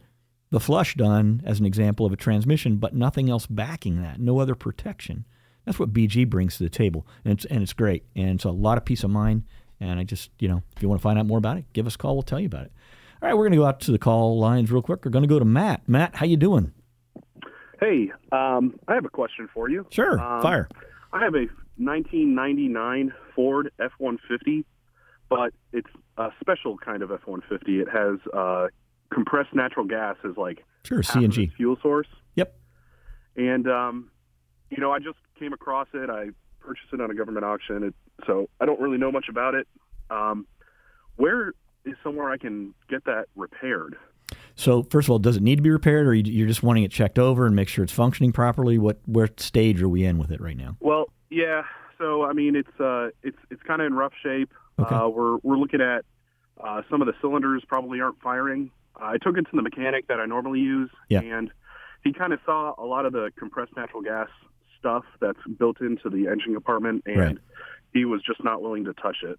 [0.51, 4.39] the flush done as an example of a transmission, but nothing else backing that, no
[4.39, 5.25] other protection.
[5.65, 8.51] That's what BG brings to the table, and it's and it's great, and it's a
[8.51, 9.43] lot of peace of mind.
[9.79, 11.87] And I just, you know, if you want to find out more about it, give
[11.87, 12.13] us a call.
[12.15, 12.71] We'll tell you about it.
[13.21, 15.03] All right, we're going to go out to the call lines real quick.
[15.05, 15.81] We're going to go to Matt.
[15.87, 16.71] Matt, how you doing?
[17.79, 19.85] Hey, um, I have a question for you.
[19.89, 20.67] Sure, Um, fire.
[21.13, 24.63] I have a 1999 Ford F-150,
[25.29, 27.81] but it's a special kind of F-150.
[27.81, 28.67] It has uh,
[29.13, 31.53] compressed natural gas is like Sure, CNG.
[31.53, 32.07] fuel source.
[32.35, 32.55] Yep.
[33.35, 34.09] And um,
[34.69, 36.09] you know, I just came across it.
[36.09, 37.95] I purchased it on a government auction, it,
[38.25, 39.67] so I don't really know much about it.
[40.09, 40.45] Um,
[41.17, 41.53] where
[41.85, 43.95] is somewhere I can get that repaired?
[44.55, 46.83] So, first of all, does it need to be repaired, or you- you're just wanting
[46.83, 48.77] it checked over and make sure it's functioning properly?
[48.77, 50.77] What what stage are we in with it right now?
[50.79, 51.63] Well, yeah.
[51.97, 54.51] So I mean, it's uh, it's it's kind of in rough shape.
[54.79, 56.05] Uh, we're we're looking at
[56.63, 58.71] uh, some of the cylinders probably aren't firing.
[58.95, 61.21] I took it to the mechanic that I normally use, Yeah.
[61.21, 61.51] and
[62.03, 64.27] he kind of saw a lot of the compressed natural gas
[64.79, 67.37] stuff that's built into the engine compartment, and Right.
[67.93, 69.37] he was just not willing to touch it.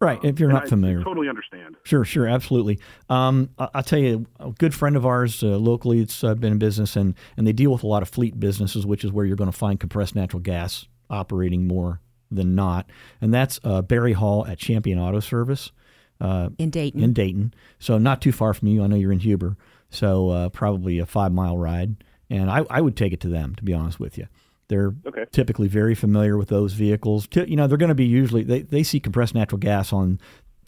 [0.00, 0.22] Right.
[0.24, 1.76] If you're not I familiar, totally understand.
[1.84, 2.78] Sure, sure, absolutely.
[3.08, 6.52] Um, I- I'll tell you, a good friend of ours uh, locally, it's uh, been
[6.52, 9.24] in business, and and they deal with a lot of fleet businesses, which is where
[9.24, 12.90] you're going to find compressed natural gas operating more than not,
[13.20, 15.70] and that's uh, Barry Hall at Champion Auto Service
[16.20, 17.02] uh, In Dayton.
[17.02, 18.82] In Dayton, so not too far from you.
[18.82, 19.56] I know you're in Huber,
[19.90, 23.54] so uh, probably a five mile ride, and I, I would take it to them
[23.56, 24.26] to be honest with you.
[24.68, 25.26] They're Okay.
[25.30, 27.28] typically very familiar with those vehicles.
[27.34, 30.18] You know, they're going to be usually they, they see compressed natural gas on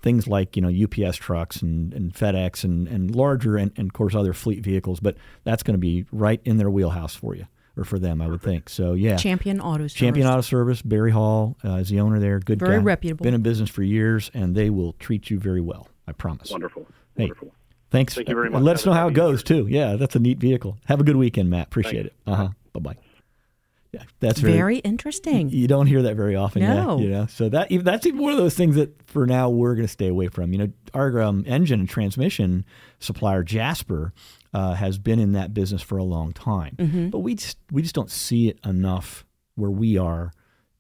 [0.03, 3.93] things like you know UPS trucks and, and FedEx and, and larger and, and of
[3.95, 7.47] course other fleet vehicles, but that's going to be right in their wheelhouse for you
[7.77, 8.69] or for them, I would think.
[8.69, 9.93] So yeah, Champion Auto Service.
[9.95, 12.39] Champion Auto Service, Barry Hall uh, is the owner there.
[12.41, 12.83] Good Very guy.
[12.83, 13.25] reputable.
[13.25, 15.89] Been in business for years, and they will treat you very well.
[16.09, 16.51] I promise.
[16.51, 16.87] Wonderful.
[17.17, 17.53] Hey, Wonderful.
[17.91, 18.15] thanks.
[18.15, 18.63] Thank you very And much.
[18.63, 19.67] let us know how it happy goes too.
[19.69, 20.79] Yeah, that's a neat vehicle.
[20.87, 21.67] Have a good weekend, Matt.
[21.67, 22.15] Appreciate it.
[22.27, 22.49] Uh huh.
[22.73, 22.97] Bye bye.
[23.93, 25.49] Yeah, that's very, Very interesting.
[25.49, 26.61] You don't hear that very often.
[26.63, 26.99] No.
[26.99, 27.27] Yeah, you know.
[27.27, 30.09] So that that's even one of those things that for now we're going to stay
[30.09, 30.53] away from.
[30.53, 32.67] You know, our um, engine and transmission
[33.01, 34.13] supplier Jasper
[34.57, 37.11] uh, has been in that business for a long time, Mhm.
[37.11, 40.33] but we just we just don't see it enough where we are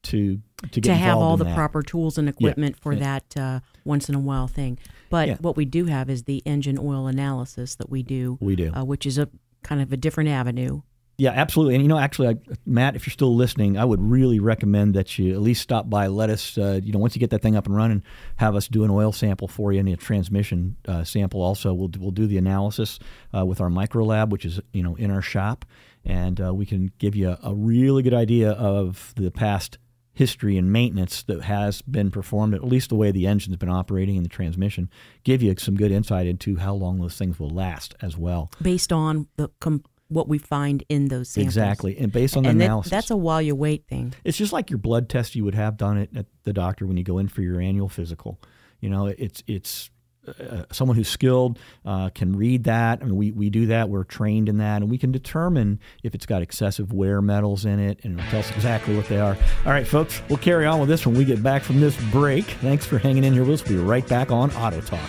[0.05, 0.41] to
[0.73, 1.55] to get to have all the that.
[1.55, 3.01] proper tools and Yeah, equipment for yeah.
[3.01, 4.79] that uh, once in a while thing.
[5.11, 5.37] But Yeah.
[5.41, 8.39] what we do have is the engine oil analysis that we do.
[8.41, 8.73] We do.
[8.73, 9.29] uh, which is a
[9.63, 10.81] kind of a different avenue.
[11.19, 11.75] Yeah, absolutely.
[11.77, 15.19] And you know, actually, I, Matt, if you're still listening, I would really recommend that
[15.19, 16.09] you at least stop by.
[16.09, 18.03] Let us, uh, you know, once you get that thing up and running,
[18.37, 21.41] have us do an oil sample for you and a transmission uh, sample.
[21.41, 22.99] Also, we'll we'll do the analysis
[23.37, 25.65] uh, with our micro lab, which is you know in our shop,
[26.05, 29.79] and uh, we can give you a, a really good idea of the past
[30.13, 34.17] history and maintenance that has been performed, at least the way the engine's been operating
[34.17, 34.91] and the transmission.
[35.25, 38.51] Give you some good insight into how long those things will last as well.
[38.63, 41.57] based on the com- what we find in those samples.
[41.57, 42.91] Exactly, and based on the and that- analysis.
[42.91, 44.15] that's a while you wait thing.
[44.25, 46.97] It's just like your blood test you would have done it at the doctor when
[46.97, 48.41] you go in for your annual physical.
[48.81, 49.91] You know, it's it's
[50.29, 53.01] uh, someone who's skilled uh, can read that.
[53.01, 53.89] I mean, we, we do that.
[53.89, 57.79] We're trained in that, and we can determine if it's got excessive wear metals in
[57.79, 59.37] it, and it'll tell us exactly what they are.
[59.65, 62.45] All right, folks, we'll carry on with this when we get back from this break.
[62.45, 63.69] Thanks for hanging in here with us.
[63.69, 65.09] We'll be right back on Auto Talk.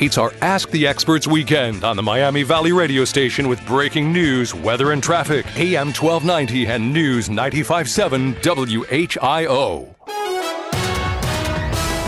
[0.00, 4.54] It's our Ask the Experts weekend on the Miami Valley radio station with breaking news,
[4.54, 5.46] weather, and traffic.
[5.56, 9.94] AM 1290 and News 957 WHIO.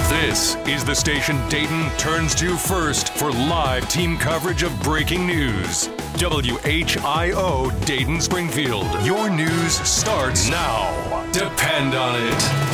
[0.08, 5.88] This is the station Dayton turns to first for live team coverage of breaking news.
[6.16, 8.86] WHIO Dayton Springfield.
[9.04, 11.30] Your news starts now.
[11.32, 12.73] Depend on it.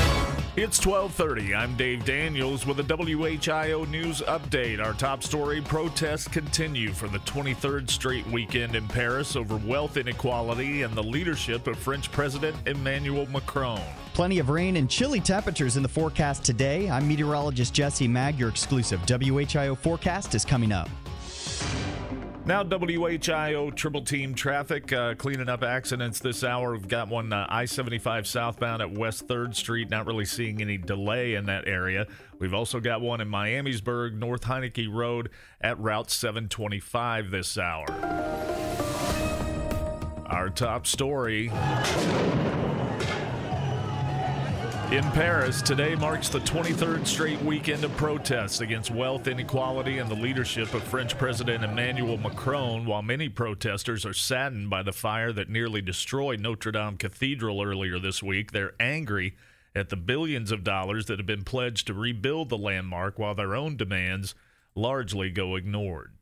[0.63, 1.55] It's 12:30.
[1.55, 4.79] I'm Dave Daniels with a WHIO news update.
[4.79, 10.83] Our top story: protests continue for the 23rd straight weekend in Paris over wealth inequality
[10.83, 13.81] and the leadership of French President Emmanuel Macron.
[14.13, 16.91] Plenty of rain and chilly temperatures in the forecast today.
[16.91, 18.39] I'm meteorologist Jesse Maag.
[18.39, 20.91] Your exclusive WHIO forecast is coming up.
[22.47, 26.73] Now, WHIO triple team traffic uh, cleaning up accidents this hour.
[26.73, 30.79] We've got one uh, I 75 southbound at West 3rd Street, not really seeing any
[30.79, 32.07] delay in that area.
[32.39, 35.29] We've also got one in Miamisburg, North Heincke Road
[35.61, 37.87] at Route 725 this hour.
[40.27, 41.51] Our top story.
[44.91, 50.17] In Paris, today marks the 23rd straight weekend of protests against wealth inequality and the
[50.17, 52.85] leadership of French President Emmanuel Macron.
[52.87, 58.01] While many protesters are saddened by the fire that nearly destroyed Notre Dame Cathedral earlier
[58.01, 59.37] this week, they're angry
[59.77, 63.55] at the billions of dollars that have been pledged to rebuild the landmark while their
[63.55, 64.35] own demands
[64.75, 66.15] largely go ignored.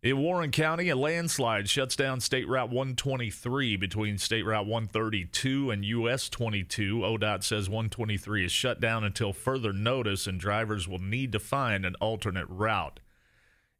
[0.00, 5.84] In Warren County, a landslide shuts down State Route 123 between State Route 132 and
[5.84, 7.00] US 22.
[7.00, 11.84] ODOT says 123 is shut down until further notice, and drivers will need to find
[11.84, 13.00] an alternate route.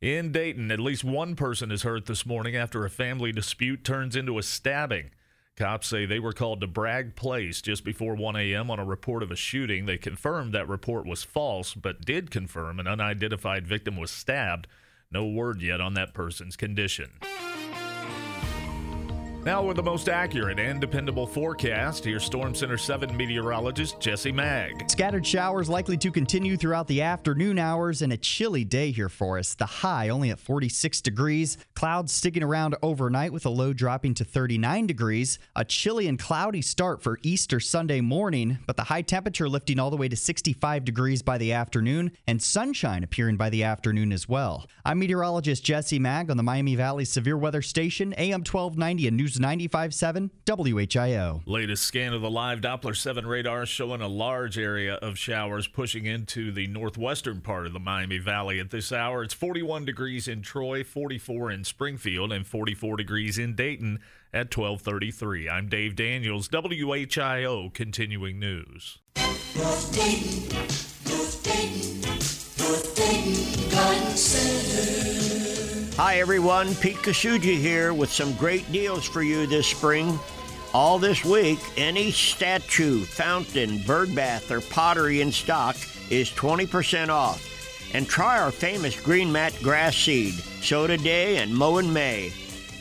[0.00, 4.16] In Dayton, at least one person is hurt this morning after a family dispute turns
[4.16, 5.10] into a stabbing.
[5.56, 8.72] Cops say they were called to Bragg Place just before 1 a.m.
[8.72, 9.86] on a report of a shooting.
[9.86, 14.66] They confirmed that report was false, but did confirm an unidentified victim was stabbed.
[15.10, 17.12] No word yet on that person's condition.
[19.44, 24.90] Now, with the most accurate and dependable forecast, here's Storm Center 7 meteorologist Jesse Maag.
[24.90, 29.38] Scattered showers likely to continue throughout the afternoon hours and a chilly day here for
[29.38, 29.54] us.
[29.54, 31.56] The high only at 46 degrees.
[31.76, 35.38] Clouds sticking around overnight with a low dropping to 39 degrees.
[35.54, 39.90] A chilly and cloudy start for Easter Sunday morning, but the high temperature lifting all
[39.90, 44.28] the way to 65 degrees by the afternoon and sunshine appearing by the afternoon as
[44.28, 44.66] well.
[44.84, 49.27] I'm meteorologist Jesse Maag on the Miami Valley Severe Weather Station, AM 1290 and News
[49.36, 51.42] 95.7 WHIO.
[51.44, 56.06] Latest scan of the live Doppler 7 radar showing a large area of showers pushing
[56.06, 59.22] into the northwestern part of the Miami Valley at this hour.
[59.24, 63.98] It's 41 degrees in Troy, 44 in Springfield, and 44 degrees in Dayton
[64.32, 65.48] at 1233.
[65.48, 68.98] I'm Dave Daniels, WHIO Continuing News.
[69.56, 70.48] North Dayton,
[71.10, 72.00] North Dayton,
[72.58, 75.47] North Dayton Garden Center.
[75.98, 80.16] Hi everyone, Pete Kasuji here with some great deals for you this spring.
[80.72, 85.74] All this week, any statue, fountain, bird bath, or pottery in stock
[86.08, 87.44] is 20% off.
[87.96, 92.26] And try our famous green mat grass seed, sow today and mow in May.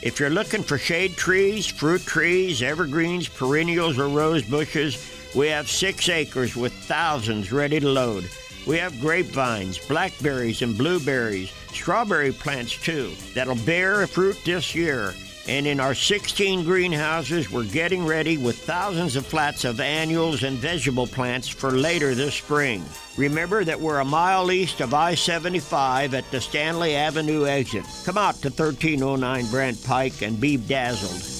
[0.00, 4.96] If you're looking for shade trees, fruit trees, evergreens, perennials, or rose bushes,
[5.34, 8.30] we have six acres with thousands ready to load.
[8.68, 15.14] We have grapevines, blackberries, and blueberries, strawberry plants too, that'll bear fruit this year.
[15.48, 20.58] And in our 16 greenhouses, we're getting ready with thousands of flats of annuals and
[20.58, 22.84] vegetable plants for later this spring.
[23.16, 27.86] Remember that we're a mile east of I 75 at the Stanley Avenue exit.
[28.04, 31.37] Come out to 1309 Brandt Pike and be dazzled.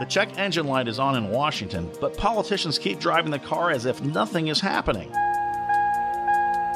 [0.00, 3.84] The check engine light is on in Washington, but politicians keep driving the car as
[3.84, 5.12] if nothing is happening.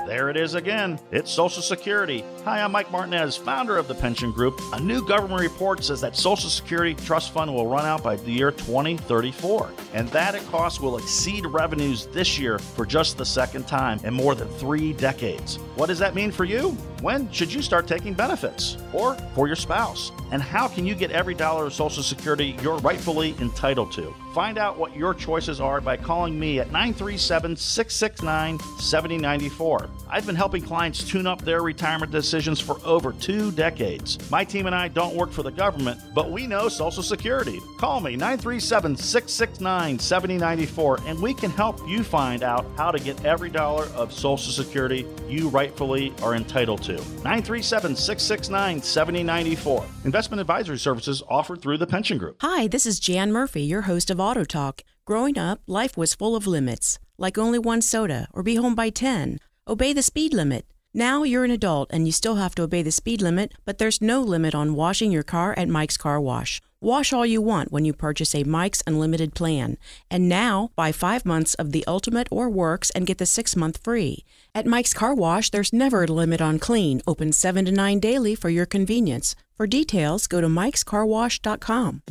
[0.06, 1.00] There it is again.
[1.12, 2.24] It's Social Security.
[2.44, 4.60] Hi, I'm Mike Martinez, founder of the Pension Group.
[4.74, 8.30] A new government report says that Social Security Trust Fund will run out by the
[8.30, 13.66] year 2034, and that it costs will exceed revenues this year for just the second
[13.66, 15.56] time in more than three decades.
[15.74, 16.76] What does that mean for you?
[17.00, 18.76] When should you start taking benefits?
[18.92, 20.12] Or for your spouse?
[20.32, 24.14] And how can you get every dollar of Social Security you're rightfully entitled to?
[24.34, 29.90] Find out what your choices are by calling me at 937 669 7094.
[30.08, 34.18] I've been helping clients tune up their retirement decisions for over two decades.
[34.30, 37.60] My team and I don't work for the government, but we know Social Security.
[37.78, 43.24] Call me 937 669 7094 and we can help you find out how to get
[43.24, 46.94] every dollar of Social Security you rightfully are entitled to.
[46.94, 49.84] 937 669 7094.
[50.04, 52.36] Investment advisory services offered through the Pension Group.
[52.40, 54.82] Hi, this is Jan Murphy, your host of Auto Talk.
[55.04, 58.90] Growing up, life was full of limits, like only one soda or be home by
[58.90, 59.38] 10.
[59.66, 60.66] Obey the speed limit.
[60.92, 64.02] Now you're an adult and you still have to obey the speed limit, but there's
[64.02, 66.60] no limit on washing your car at Mike's Car Wash.
[66.82, 69.78] Wash all you want when you purchase a Mike's Unlimited plan.
[70.10, 73.78] And now, buy five months of the Ultimate or Works and get the six month
[73.82, 74.26] free.
[74.54, 78.34] At Mike's Car Wash, there's never a limit on clean, open 7 to 9 daily
[78.34, 79.34] for your convenience.
[79.56, 82.02] For details, go to mikescarwash.com.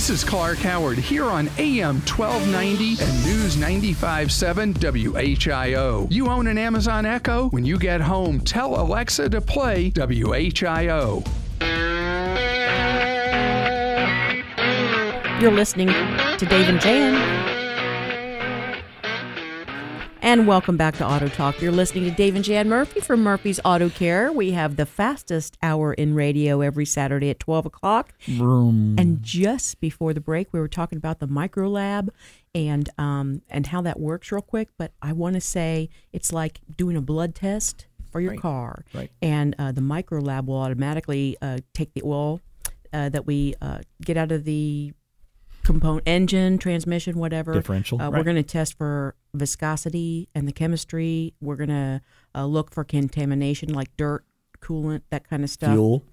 [0.00, 6.10] This is Clark Howard here on AM 1290 and News 95.7 WHIO.
[6.10, 7.50] You own an Amazon Echo?
[7.50, 11.22] When you get home, tell Alexa to play WHIO.
[15.42, 17.39] You're listening to Dave and Jan.
[20.30, 21.60] And welcome back to Auto Talk.
[21.60, 24.30] You're listening to Dave and Jan Murphy from Murphy's Auto Care.
[24.30, 28.14] We have the fastest hour in radio every Saturday at 12 o'clock.
[28.28, 28.94] Vroom.
[28.96, 32.12] And just before the break, we were talking about the micro lab
[32.54, 34.68] and um, and how that works real quick.
[34.78, 38.40] But I want to say it's like doing a blood test for your Right.
[38.40, 38.84] car.
[38.94, 39.10] Right.
[39.20, 42.40] And uh, the micro lab will automatically uh, take the oil
[42.92, 44.92] uh, that we uh, get out of the
[45.72, 51.34] component engine transmission whatever Differential, uh, we're going to test for viscosity and the chemistry
[51.40, 52.00] we're going to
[52.34, 54.24] uh, look for contamination like dirt
[54.60, 56.04] coolant that kind of stuff Fuel.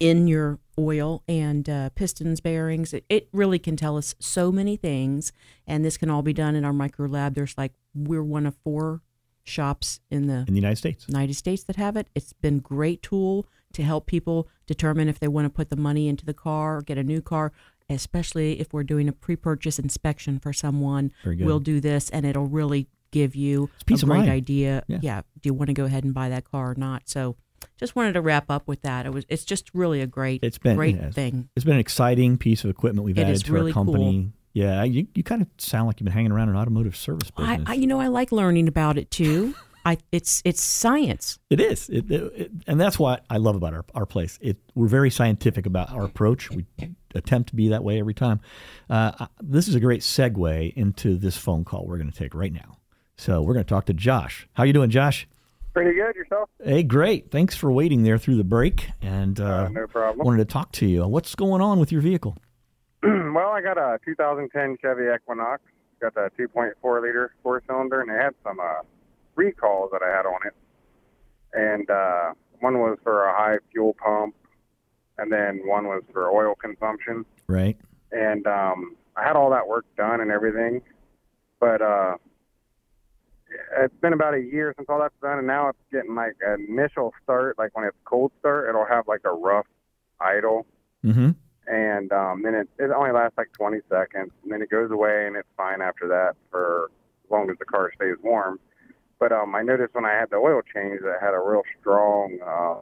[0.00, 2.92] in your oil and uh, pistons, bearings.
[2.92, 5.32] It, it really can tell us so many things,
[5.66, 7.34] and this can all be done in our micro lab.
[7.34, 9.02] There's like we're one of four
[9.44, 11.06] shops in the in the United States.
[11.08, 12.08] United States that have it.
[12.14, 16.08] It's been great tool to help people determine if they want to put the money
[16.08, 17.52] into the car or get a new car.
[17.92, 22.88] Especially if we're doing a pre-purchase inspection for someone, we'll do this, and it'll really
[23.10, 24.82] give you a great idea.
[24.88, 25.22] Yeah.
[25.40, 27.02] do you want to go ahead and buy that car or not?
[27.06, 27.36] So,
[27.78, 29.06] just wanted to wrap up with that.
[29.06, 31.48] It was it's just really a great It's been great yeah, it's- thing.
[31.54, 34.22] It's been an exciting piece of equipment we've It added to really our company.
[34.24, 34.32] cool.
[34.54, 37.52] Yeah, you, you kind of sound like you've been hanging around an automotive service I,
[37.56, 37.68] business.
[37.70, 39.54] I you know I like learning about it too.
[39.84, 41.38] I it's it's science.
[41.50, 44.38] It is, it, it- it- and that's what I love about our, our place.
[44.42, 46.50] It, we're very scientific about our approach.
[46.50, 46.66] We
[47.14, 48.40] attempt to be that way every time.
[48.88, 52.52] Uh, this is a great segue into this phone call we're going to take right
[52.52, 52.78] now.
[53.16, 54.48] So we're going to talk to Josh.
[54.54, 55.28] How you doing, Josh?
[55.74, 56.50] Pretty good yourself.
[56.62, 57.30] Hey, great.
[57.30, 60.26] Thanks for waiting there through the break, and uh, no problem.
[60.26, 61.06] Wanted to talk to you.
[61.06, 62.36] What's going on with your vehicle?
[63.02, 65.62] well, I got a 2010 Chevy Equinox.
[66.00, 68.82] Got the 2.4 liter four cylinder, and it had some uh,
[69.34, 70.54] recalls that I had on it.
[71.54, 74.34] And uh, one was for a high fuel pump,
[75.18, 77.24] and then one was for oil consumption.
[77.46, 77.76] Right.
[78.10, 80.82] And um, I had all that work done and everything,
[81.60, 82.16] but uh,
[83.78, 86.66] it's been about a year since all that's done, and now it's getting like an
[86.68, 87.58] initial start.
[87.58, 89.66] Like when it's cold start, it'll have like a rough
[90.20, 90.66] idle
[91.04, 91.30] Mm-hmm.
[91.66, 95.26] and um, then it, it only lasts like 20 seconds, and then it goes away,
[95.26, 96.90] and it's fine after that for
[97.24, 98.60] as long as the car stays warm.
[99.18, 101.62] But um, I noticed when I had the oil change that it had a real
[101.80, 102.80] strong uh,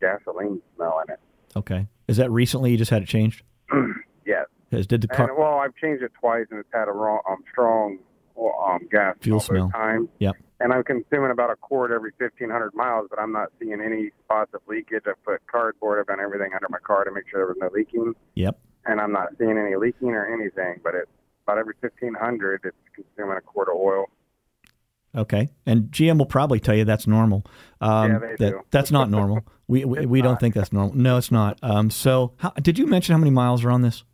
[0.00, 1.20] gasoline smell in it.
[1.56, 1.86] Okay.
[2.08, 3.42] Is that recently you just had it changed?
[4.26, 4.46] yes.
[4.72, 7.18] Has, did the car And well, I've changed it twice, and it's had a raw,
[7.28, 7.98] um, strong
[8.38, 10.08] um, gas fuel smell times.
[10.18, 10.36] Yep.
[10.60, 14.52] And I'm consuming about a quart every 1,500 miles, but I'm not seeing any spots
[14.54, 15.04] of leakage.
[15.08, 17.70] I've put cardboard, I've done everything under my car to make sure there was no
[17.74, 18.14] leaking.
[18.34, 18.58] Yep.
[18.86, 20.80] and I'm not seeing any leaking or anything.
[20.84, 21.10] But it's
[21.44, 24.06] about every 1500, it's consuming a quart of oil.
[25.14, 27.44] Okay, and GM will probably tell you that's normal.
[27.80, 28.60] Um, Yeah, they that, do.
[28.70, 29.44] That's not normal.
[29.66, 30.96] We we, we don't think that's normal.
[30.96, 31.58] No, it's not.
[31.62, 34.04] Um, so, how, did you mention how many miles are on this?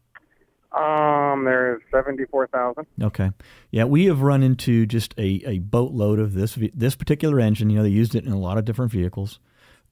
[0.77, 2.87] Um, there's 74,000.
[3.03, 3.31] Okay,
[3.71, 7.71] yeah, we have run into just a, a boatload of this this particular engine.
[7.71, 9.39] You know, they used it in a lot of different vehicles.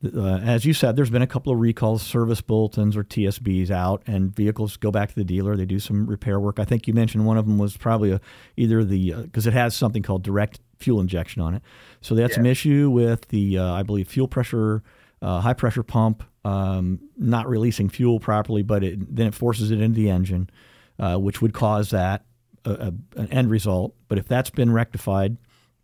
[0.04, 4.02] Uh, as you said, there's been a couple of recalls, service bulletins or TSBs out,
[4.06, 5.56] and vehicles go back to the dealer.
[5.56, 6.58] They do some repair work.
[6.58, 8.20] I think you mentioned one of them was probably a,
[8.56, 11.62] either the because it has something called direct fuel injection on it.
[12.00, 14.82] So they had some issue with the uh, I believe fuel pressure,
[15.22, 19.80] uh, high pressure pump um, not releasing fuel properly, but it, then it forces it
[19.80, 20.50] into the engine,
[20.98, 22.24] uh, which would cause that
[22.64, 23.94] a, a, an end result.
[24.08, 25.38] But if that's been rectified,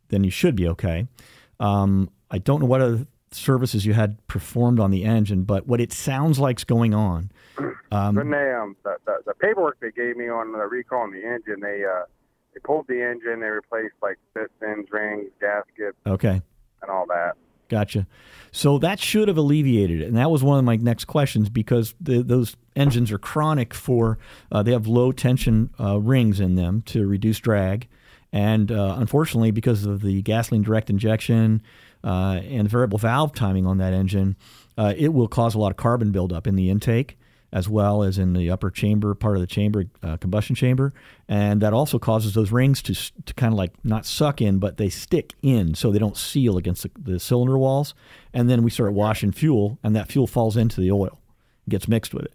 [0.08, 1.06] then you should be okay.
[1.58, 5.80] Um, I don't know what other services you had performed on the engine, but what
[5.80, 7.30] it sounds like's going on.
[7.92, 11.12] Um, when they um the, the, the paperwork they gave me on the recall on
[11.12, 12.04] the engine, they uh
[12.54, 16.42] they pulled the engine, they replaced like pistons, rings, gaskets, okay.
[16.82, 17.34] and all that.
[17.68, 18.06] Gotcha.
[18.50, 21.94] So that should have alleviated it, and that was one of my next questions because
[22.00, 24.18] the, those engines are chronic for
[24.50, 27.86] uh, they have low tension uh, rings in them to reduce drag,
[28.32, 31.62] and uh, unfortunately, because of the gasoline direct injection
[32.02, 34.34] uh, and variable valve timing on that engine,
[34.76, 37.19] uh, it will cause a lot of carbon buildup in the intake
[37.52, 40.92] as well as in the upper chamber part of the chamber, uh, combustion chamber,
[41.28, 44.76] and that also causes those rings to to kind of like not suck in, but
[44.76, 47.94] they stick in, so they don't seal against the, the cylinder walls.
[48.32, 51.18] And then we start washing fuel, and that fuel falls into the oil,
[51.68, 52.34] gets mixed with it.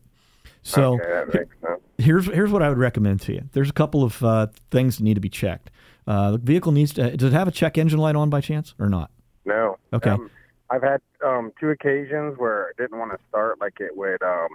[0.64, 1.82] So Okay, that makes sense.
[1.98, 3.44] here's here's what I would recommend to you.
[3.54, 5.70] There's a couple of uh, things that need to be checked.
[6.08, 7.16] Uh, the vehicle needs to.
[7.16, 9.12] Does it have a check engine light on by chance or not?
[9.46, 9.78] No.
[9.94, 10.10] Okay.
[10.12, 10.30] Um,
[10.70, 13.62] I've had um, two occasions where I didn't want to start.
[13.62, 14.22] Like it would.
[14.24, 14.50] Um,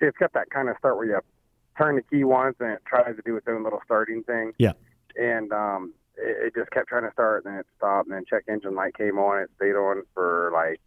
[0.00, 1.20] it's got that kind of start where you
[1.76, 4.52] turn the key once and it tries to do its own little starting thing.
[4.58, 4.72] Yeah.
[5.16, 8.24] And um, it, it just kept trying to start, and then it stopped, and then
[8.28, 9.42] check engine light came on.
[9.42, 10.80] It stayed on for like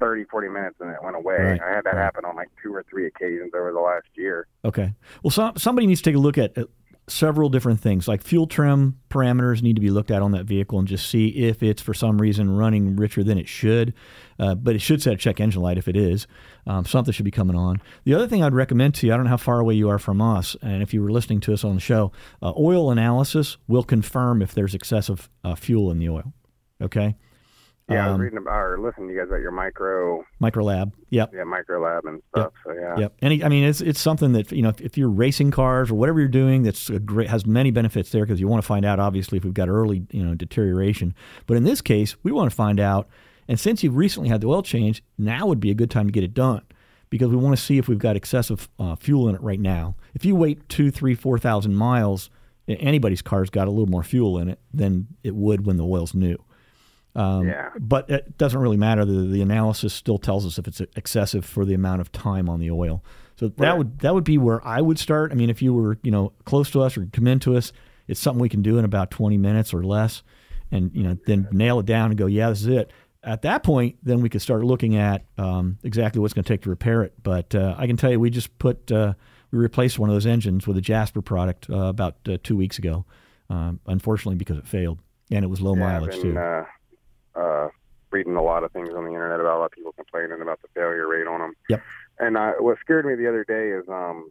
[0.00, 1.36] 30, 40 minutes, and it went away.
[1.36, 2.02] Right, I had that right.
[2.02, 4.46] happen on like two or three occasions over the last year.
[4.64, 4.92] Okay.
[5.22, 6.64] Well, some, somebody needs to take a look at uh,
[7.08, 10.78] several different things, like fuel trim parameters need to be looked at on that vehicle
[10.78, 13.94] and just see if it's for some reason running richer than it should.
[14.38, 16.26] Uh, but it should set a check engine light if it is.
[16.66, 17.80] Um, something should be coming on.
[18.04, 19.98] The other thing I'd recommend to you, I don't know how far away you are
[20.00, 22.10] from us, and if you were listening to us on the show,
[22.42, 26.32] uh, oil analysis will confirm if there's excessive uh, fuel in the oil.
[26.82, 27.14] Okay.
[27.88, 30.90] Yeah, I was Um, reading about or listening to you guys about your micro, Microlab.
[31.10, 31.30] Yep.
[31.32, 32.52] yeah, micro lab and stuff.
[32.64, 32.98] So yeah.
[32.98, 33.16] Yep.
[33.22, 35.94] Any, I mean, it's it's something that you know, if, if you're racing cars or
[35.94, 38.84] whatever you're doing, that's a great has many benefits there because you want to find
[38.84, 41.14] out obviously if we've got early you know deterioration.
[41.46, 43.08] But in this case, we want to find out.
[43.48, 46.12] And since you've recently had the oil change, now would be a good time to
[46.12, 46.62] get it done
[47.10, 49.94] because we want to see if we've got excessive uh, fuel in it right now.
[50.14, 52.30] If you wait two, three, four thousand miles,
[52.68, 56.14] anybody's car's got a little more fuel in it than it would when the oil's
[56.14, 56.36] new.
[57.14, 57.70] Um, Yeah.
[57.78, 59.04] But it doesn't really matter.
[59.04, 62.58] The, the analysis still tells us if it's excessive for the amount of time on
[62.60, 63.02] the oil.
[63.38, 63.78] So that Right.
[63.78, 65.30] would that would be where I would start.
[65.30, 67.72] I mean, if you were you know close to us or come into us,
[68.08, 70.22] it's something we can do in about 20 minutes or less,
[70.70, 72.90] and you know then nail it down and go, yeah, this is it.
[73.26, 76.62] At that point, then we could start looking at um, exactly what's going to take
[76.62, 77.12] to repair it.
[77.22, 79.14] But uh, I can tell you, we just put uh,
[79.50, 82.78] we replaced one of those engines with a Jasper product uh, about uh, two weeks
[82.78, 83.04] ago.
[83.50, 85.00] Um, unfortunately, because it failed
[85.30, 86.32] and it was low Yeah, mileage I've too.
[86.34, 86.64] been, uh,
[87.34, 87.68] uh,
[88.10, 90.62] reading a lot of things on the internet about a lot of people complaining about
[90.62, 91.54] the failure rate on them.
[91.68, 91.82] Yep.
[92.18, 94.30] And what scared me the other day is um,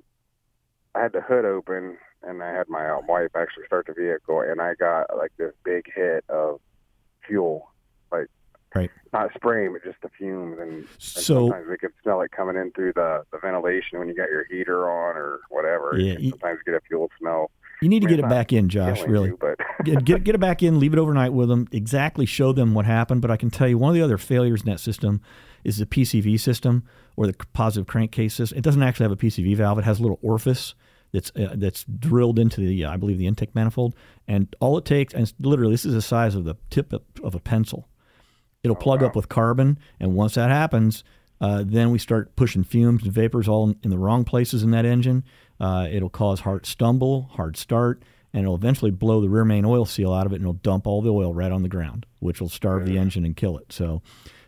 [0.96, 4.60] I had the hood open and I had my wife actually start the vehicle, and
[4.60, 6.60] I got like this big hit of
[7.28, 7.72] fuel,
[8.76, 8.92] Right.
[9.14, 12.56] not spraying, but just the fumes, and, and So- sometimes we could smell it coming
[12.58, 15.98] in through the, the ventilation when you got your heater on or whatever.
[15.98, 17.52] Yeah, You can sometimes get a fuel smell.
[17.82, 19.02] You need to I mean, get it back in, Josh.
[19.04, 20.80] Really, you, but get, get get it back in.
[20.80, 21.68] Leave it overnight with them.
[21.74, 23.22] Exactly, show them what happened.
[23.22, 25.22] But I can tell you, one of the other failures in that system
[25.66, 26.84] is the PCV system
[27.18, 28.58] or the positive crankcase system.
[28.58, 29.78] It doesn't actually have a PCV valve.
[29.78, 30.74] It has a little orifice
[31.12, 33.94] that's uh, that's drilled into the, uh, I believe, the intake manifold.
[34.26, 37.36] And all it takes, and literally, this is the size of the tip of, of
[37.36, 37.90] a pencil.
[38.66, 41.04] It'll plug up with carbon, and once that happens,
[41.40, 44.72] uh, then we start pushing fumes and vapors all in, in the wrong places in
[44.72, 45.24] that engine.
[45.60, 48.04] Uh, it'll cause hard stumble, hard start,
[48.34, 50.88] and it'll eventually blow the rear main oil seal out of it, and it'll dump
[50.88, 53.72] all the oil right on the ground, which will starve the engine and kill it.
[53.72, 54.02] So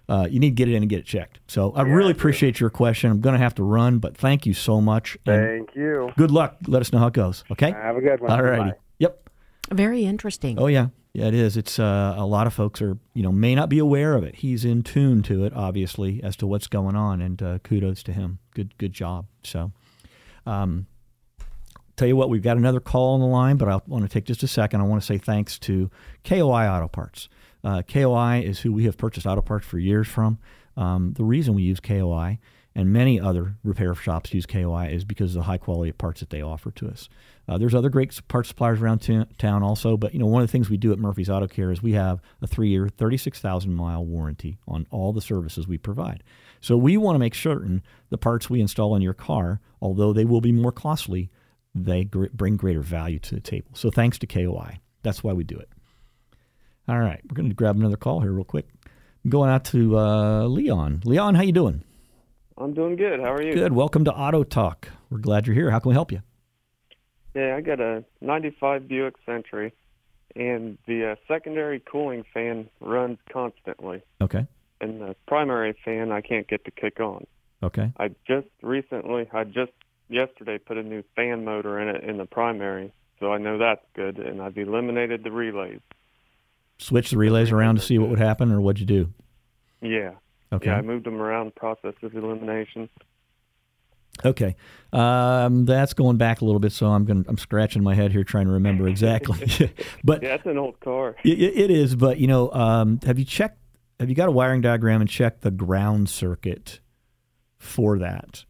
[0.09, 1.39] uh, you need to get it in and get it checked.
[1.47, 3.11] So I really appreciate your question.
[3.11, 5.17] I'm going to have to run, but thank you so much.
[5.25, 6.11] Thank you.
[6.17, 6.57] Good luck.
[6.67, 7.43] Let us know how it goes.
[7.51, 7.71] Okay.
[7.71, 8.31] Have a good one.
[8.31, 8.77] All righty.
[8.99, 9.29] Yep.
[9.71, 10.57] Very interesting.
[10.57, 10.87] Oh yeah,
[11.17, 11.57] yeah, it is.
[11.57, 14.35] It's uh, a lot of folks are you know may not be aware of it.
[14.35, 18.13] He's in tune to it, obviously, as to what's going on, and uh, kudos to
[18.13, 18.37] him.
[18.53, 19.25] Good, good job.
[19.43, 19.71] So,
[20.45, 20.85] um,
[21.95, 24.25] tell you what, we've got another call on the line, but I want to take
[24.25, 24.79] just a second.
[24.79, 25.89] I want to say thanks to
[26.23, 27.29] KOI Auto Parts.
[27.63, 30.37] Uh, KOI is who we have purchased auto parts for years from.
[30.75, 32.37] Um, the reason we use KOI
[32.75, 36.19] and many other repair shops use KOI is because of the high quality of parts
[36.19, 37.09] that they offer to us.
[37.47, 40.47] Uh, there's other great parts suppliers around t- town also, but you know one of
[40.47, 44.05] the things we do at Murphy's Auto Care is we have a three-year, 36,000 mile
[44.05, 46.23] warranty on all the services we provide.
[46.59, 50.25] So we want to make certain the parts we install in your car, although they
[50.25, 51.29] will be more costly,
[51.73, 53.71] they gr- bring greater value to the table.
[53.75, 55.69] So thanks to KOI, that's why we do it.
[56.89, 58.67] All right, we're going to grab another call here real quick.
[59.23, 61.01] I'm going out to uh, Leon.
[61.05, 61.83] Leon, how you doing?
[62.57, 63.19] I'm doing good.
[63.19, 63.53] How are you?
[63.53, 63.71] Good.
[63.73, 64.89] Welcome to Auto Talk.
[65.09, 65.69] We're glad you're here.
[65.69, 66.21] How can we help you?
[67.37, 69.71] Yeah, I got a 95 Buick Century,
[70.35, 74.47] and the uh, secondary cooling fan runs constantly, Okay.
[74.81, 77.27] and the primary fan I can't get to kick on.
[77.61, 77.91] Okay.
[77.99, 79.71] I just recently, I just
[80.09, 83.85] yesterday put a new fan motor in it in the primary, so I know that's
[83.95, 85.81] good, and I've eliminated the relays.
[86.79, 89.13] Switch the relays around to see what would happen, or what'd you do?
[89.81, 90.13] Yeah.
[90.51, 90.67] Okay.
[90.71, 92.89] Yeah, I moved them around, process of elimination.
[94.25, 94.55] Okay,
[94.93, 97.25] um, that's going back a little bit, so I'm going.
[97.27, 99.47] I'm scratching my head here trying to remember exactly.
[100.03, 101.15] but yeah, it's an old car.
[101.23, 103.59] It, it is, but you know, um, have you checked?
[103.99, 106.79] Have you got a wiring diagram and checked the ground circuit
[107.57, 108.45] for that?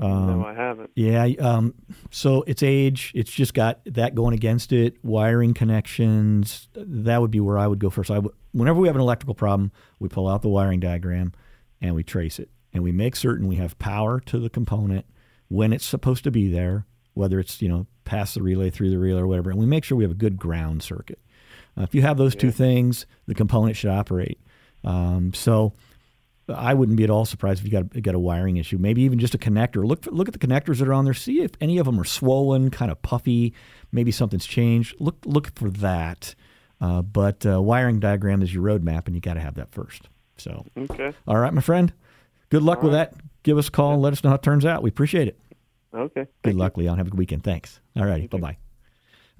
[0.00, 0.90] Um, no, I haven't.
[0.94, 1.74] Yeah, um,
[2.10, 4.96] so its age, it's just got that going against it.
[5.04, 8.10] Wiring connections, that would be where I would go first.
[8.10, 8.20] I
[8.52, 11.32] whenever we have an electrical problem, we pull out the wiring diagram
[11.80, 15.06] and we trace it, and we make certain we have power to the component
[15.48, 18.98] when it's supposed to be there, whether it's you know past the relay, through the
[18.98, 21.20] relay, or whatever, and we make sure we have a good ground circuit.
[21.78, 24.40] Uh, if you have those two things, the component should operate.
[24.82, 25.72] Um, so
[26.48, 28.76] I wouldn't be at all surprised if you got a, got a wiring issue.
[28.78, 29.84] Maybe even just a connector.
[29.86, 31.14] Look for, look at the connectors that are on there.
[31.14, 33.54] See if any of them are swollen, kind of puffy.
[33.92, 34.96] Maybe something's changed.
[34.98, 36.34] Look look for that.
[36.80, 40.08] Uh, but uh, wiring diagram is your roadmap, and you got to have that first.
[40.38, 41.12] So Okay.
[41.28, 41.92] all right, my friend.
[42.50, 43.14] Good luck with that.
[43.42, 44.82] Give us a call and let us know how it turns out.
[44.82, 45.38] We appreciate it.
[45.94, 46.26] Okay.
[46.42, 46.98] Good luck, Leon.
[46.98, 47.42] Have a good weekend.
[47.42, 47.80] Thanks.
[47.96, 48.26] All righty.
[48.26, 48.56] Bye bye.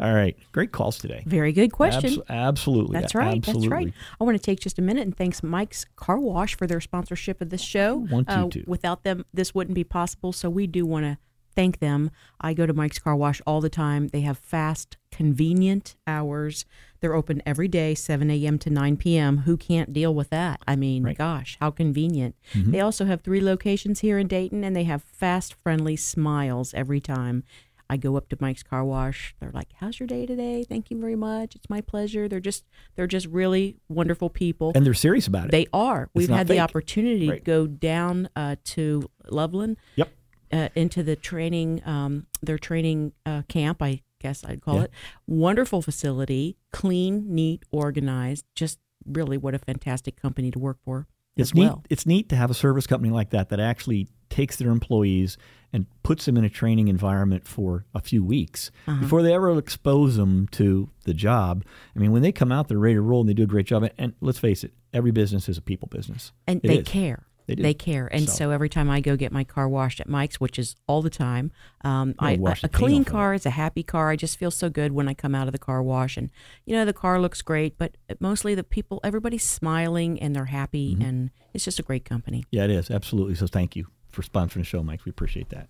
[0.01, 0.35] All right.
[0.53, 1.23] Great calls today.
[1.27, 2.15] Very good question.
[2.15, 2.99] Abs- absolutely.
[2.99, 3.37] That's right.
[3.37, 3.69] Absolutely.
[3.69, 3.93] That's right.
[4.21, 7.41] I want to take just a minute and thanks Mike's Car Wash for their sponsorship
[7.43, 7.97] of this show.
[8.11, 8.65] Want you Uh, to.
[8.67, 10.33] Without them, this wouldn't be possible.
[10.33, 11.19] So we do want to
[11.55, 12.11] thank them.
[12.41, 14.09] I go to Mike's Car Wash all the time.
[14.09, 16.65] They have fast, convenient hours.
[17.01, 18.59] They're open every day, 7 a.m.
[18.59, 19.39] to 9 p.m.
[19.39, 20.61] Who can't deal with that?
[20.69, 22.37] I mean, gosh, how convenient.
[22.53, 22.71] Mm-hmm.
[22.73, 27.01] They also have three locations here in Dayton, and they have fast, friendly smiles every
[27.01, 27.45] time.
[27.89, 29.35] I go up to Mike's Car Wash.
[29.41, 30.63] They're like, "How's your day today?
[30.63, 31.57] Thank you very much.
[31.57, 35.51] It's my pleasure." They're just they're just really wonderful people, And they're serious about it.
[35.51, 36.05] They are.
[36.05, 37.39] It's We've had the opportunity Right.
[37.39, 39.77] to go down uh, to Loveland.
[39.97, 40.09] Yep.
[40.53, 44.83] Uh, into the training, um, their training uh, camp, I guess I'd call Yeah.
[44.85, 44.91] it.
[45.27, 48.45] Wonderful facility, clean, neat, organized.
[48.55, 51.09] Just really what a fantastic company to work for.
[51.37, 51.63] It's as neat.
[51.65, 51.85] well.
[51.91, 55.37] It's neat to have a service company like that that actually takes their employees
[55.73, 59.01] and puts them in a training environment for a few weeks Uh-huh.
[59.01, 61.65] before they ever expose them to the job.
[61.97, 63.67] I mean, when they come out, they're ready to roll and they do a great
[63.67, 63.85] job.
[63.85, 66.87] And, and let's face it, every business is a people business, and It they is.
[66.89, 67.27] care.
[67.57, 67.79] They do.
[67.79, 68.51] care, and So- so.
[68.51, 71.51] every time I go get my car washed at Mike's, which is all the time,
[71.83, 72.33] um, I,
[72.63, 74.11] a clean car is a happy car.
[74.11, 76.31] I just feel so good when I come out of the car wash, and
[76.67, 80.95] you know the car looks great, but mostly the people, everybody's smiling and they're happy,
[80.95, 81.03] Mm-hmm.
[81.09, 82.45] and it's just a great company.
[82.51, 83.35] Yeah, it is absolutely.
[83.35, 85.05] So thank you for sponsoring the show, Mike.
[85.05, 85.69] We appreciate that.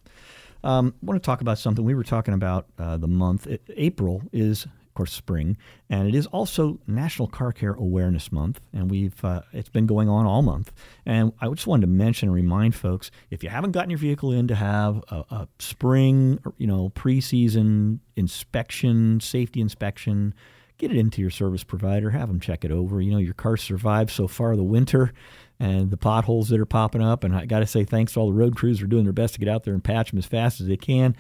[0.62, 3.46] Um, I want to talk about something we were talking about uh, the month.
[3.46, 5.56] It, April is, of course, spring,
[5.88, 10.08] and it is also National Car Care Awareness Month, and we've uh, it's been going
[10.08, 10.72] on all month.
[11.06, 14.32] And I just wanted to mention and remind folks if you haven't gotten your vehicle
[14.32, 20.34] in to have a, a spring, you know, preseason inspection, safety inspection.
[20.76, 22.10] Get it into your service provider.
[22.10, 23.00] Have them check it over.
[23.00, 25.12] You know, your car survived so far the winter
[25.60, 27.22] and the potholes that are popping up.
[27.22, 29.34] And I got to say thanks to all the road crews are doing their best
[29.34, 31.14] to get out there and patch them as fast as they can.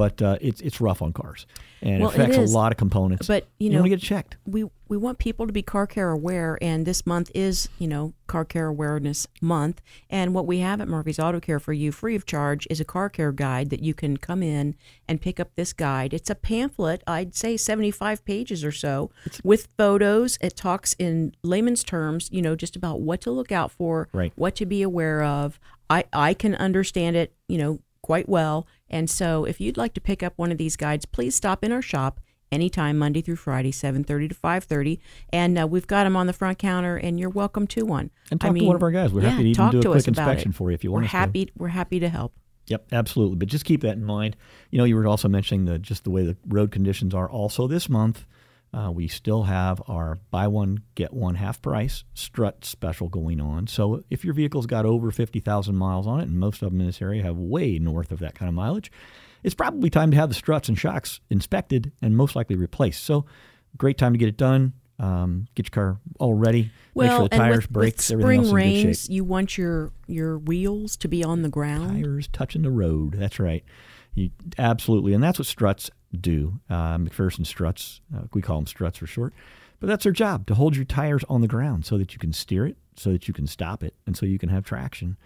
[0.00, 1.44] But uh, it's it's rough on cars,
[1.82, 2.54] and Well, it affects is.
[2.54, 3.26] a lot of components.
[3.26, 4.38] But you know, want to get checked.
[4.46, 8.14] We we want people to be car care aware, and this month is you know
[8.26, 9.82] Car Care Awareness Month.
[10.08, 12.84] And what we have at Murphy's Auto Care for you, free of charge, is a
[12.86, 14.74] car care guide that you can come in
[15.06, 15.50] and pick up.
[15.54, 16.14] This guide.
[16.14, 17.02] It's a pamphlet.
[17.06, 19.10] I'd say seventy five pages or so,
[19.44, 20.38] with photos.
[20.40, 24.32] It talks in layman's terms, you know, just about what to look out for, Right.
[24.34, 25.60] what to be aware of.
[25.90, 28.66] I I can understand it, you know, quite well.
[28.90, 31.72] And so, if you'd like to pick up one of these guides, please stop in
[31.72, 32.20] our shop
[32.52, 34.98] anytime Monday through Friday, 7:30 to 5:30,
[35.32, 38.10] and uh, we've got them on the front counter, and you're welcome to one.
[38.30, 39.12] And I talk to one of our guys.
[39.12, 41.02] We're yeah, happy to even do a quick inspection for you if you want we're
[41.02, 41.16] want to.
[41.16, 41.52] happy.
[41.56, 42.34] We're happy to help.
[42.66, 43.36] Yep, absolutely.
[43.36, 44.36] But just keep that in mind.
[44.70, 47.28] You know, you were also mentioning the just the way the road conditions are.
[47.28, 48.26] Also, this month
[48.72, 53.66] uh, we still have our buy one get one half price strut special going on.
[53.66, 56.80] So if your vehicle's got over fifty thousand miles on it, and most of them
[56.80, 58.92] in this area have way north of that kind of mileage,
[59.42, 63.02] it's probably time to have the struts and shocks inspected and most likely replaced.
[63.02, 63.26] So,
[63.76, 64.74] great time to get it done.
[65.00, 66.70] Um, get your car all ready.
[66.94, 69.02] Well, make sure the tires, with, brakes, with everything spring else is in good rains,
[69.02, 69.10] shape.
[69.14, 72.04] you want your your wheels to be on the ground.
[72.04, 73.14] Tires touching the road.
[73.14, 73.64] That's right.
[74.14, 76.60] You, absolutely, and that's what struts do.
[76.68, 79.32] Uh, MacPherson struts, uh, we call them struts for short,
[79.78, 82.32] but that's their job to hold your tires on the ground so that you can
[82.32, 85.16] steer it, so that you can stop it, and so you can have traction.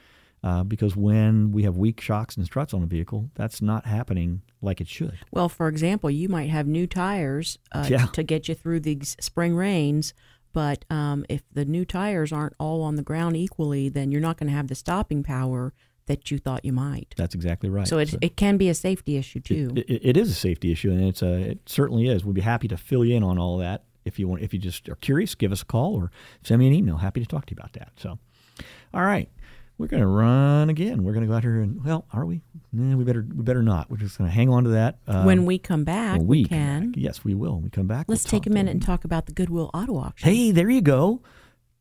[0.42, 4.42] Uh, because when we have weak shocks and struts on a vehicle, that's not happening
[4.60, 5.18] like it should.
[5.30, 8.06] Well, for example, you might have new tires uh, Yeah.
[8.06, 10.12] to get you through these spring rains,
[10.52, 14.36] but um, if the new tires aren't all on the ground equally, then you're not
[14.36, 15.72] going to have the stopping power
[16.06, 17.14] that you thought you might.
[17.16, 17.86] That's exactly right.
[17.88, 19.70] So it, So- it can be a safety issue too.
[19.76, 22.24] It, it, it is a safety issue, and it's a, it certainly is.
[22.24, 23.84] We'd be happy to fill you in on all of that.
[24.04, 26.10] If you want, if you just are curious, give us a call or
[26.42, 26.98] send me an email.
[26.98, 27.92] Happy to talk to you about that.
[27.96, 28.18] So,
[28.92, 29.30] all right,
[29.78, 31.02] we're going to run again.
[31.04, 32.42] We're going to go out here and well, are we?
[32.70, 33.90] Nah, we better we better not.
[33.90, 34.98] We're just going to hang on to that.
[35.06, 36.90] Um, when we come back, we, we can.
[36.90, 37.00] back.
[37.02, 37.54] Yes, we will.
[37.54, 38.04] When we come back.
[38.06, 40.28] Let's we'll take a minute and talk about the Goodwill Auto Auction.
[40.28, 41.22] Hey, there you go.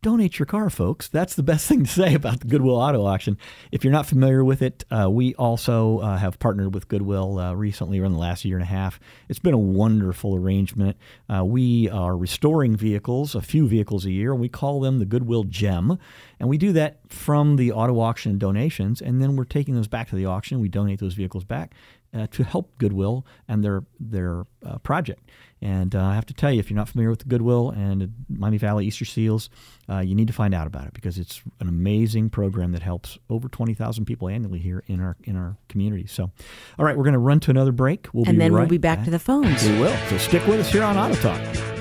[0.03, 1.07] Donate your car, folks.
[1.07, 3.37] That's the best thing to say about the Goodwill Auto Auction.
[3.71, 7.53] If you're not familiar with it, uh, we also uh, have partnered with Goodwill uh,
[7.53, 8.99] recently, or in the last year and a half.
[9.29, 10.97] It's been a wonderful arrangement.
[11.33, 15.05] Uh, we are restoring vehicles, a few vehicles a year, and we call them the
[15.05, 15.97] Goodwill Gem.
[16.37, 20.09] And we do that from the auto auction donations, and then we're taking those back
[20.09, 20.59] to the auction.
[20.59, 21.71] We donate those vehicles back
[22.13, 25.29] uh, to help Goodwill and their their uh, project.
[25.61, 28.57] And uh, I have to tell you, if you're not familiar with Goodwill and Miami
[28.57, 29.49] Valley Easter Seals,
[29.89, 33.17] uh, you need to find out about it because it's an amazing program that helps
[33.29, 36.05] over 20,000 people annually here in our in our community.
[36.05, 36.31] So,
[36.77, 38.07] all right, we're going to run to another break.
[38.13, 39.63] We'll and then right we'll be back to the phones.
[39.63, 39.95] We will.
[40.09, 41.72] So stick with us here on Auto Talk.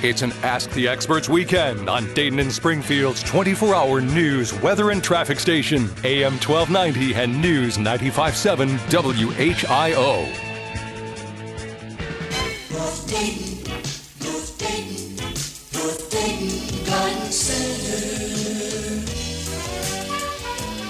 [0.00, 5.02] It's an Ask the Experts weekend on Dayton and Springfield's 24 hour news, weather, and
[5.02, 10.28] traffic station, AM 1290 and News 957 WHIO.
[12.70, 13.72] North Dayton,
[14.22, 15.16] North Dayton,
[15.74, 17.78] North Dayton Garden Center.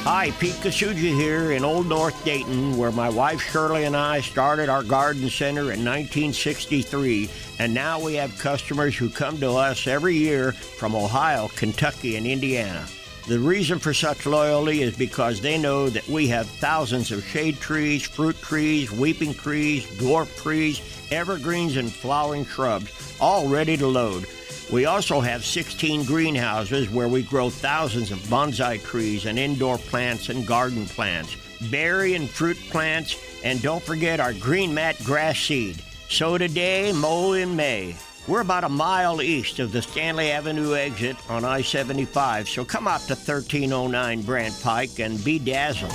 [0.05, 4.69] Hi, Pete Kasuji here in Old North Dayton, where my wife Shirley and I started
[4.69, 10.17] our garden center in 1963, and now we have customers who come to us every
[10.17, 12.87] year from Ohio, Kentucky, and Indiana.
[13.27, 17.61] The reason for such loyalty is because they know that we have thousands of shade
[17.61, 20.81] trees, fruit trees, weeping trees, dwarf trees,
[21.11, 24.27] evergreens, and flowering shrubs, all ready to load.
[24.73, 30.29] We also have 16 greenhouses where we grow thousands of bonsai trees and indoor plants
[30.29, 31.37] and garden plants,
[31.71, 35.83] berry and fruit plants, and don't forget our green mat grass seed.
[36.09, 37.95] Sow today, mow in May.
[38.27, 42.89] We're about a mile east of the Stanley Avenue exit on I 75, so come
[42.89, 45.93] out to 1309 Brandt Pike and be dazzled.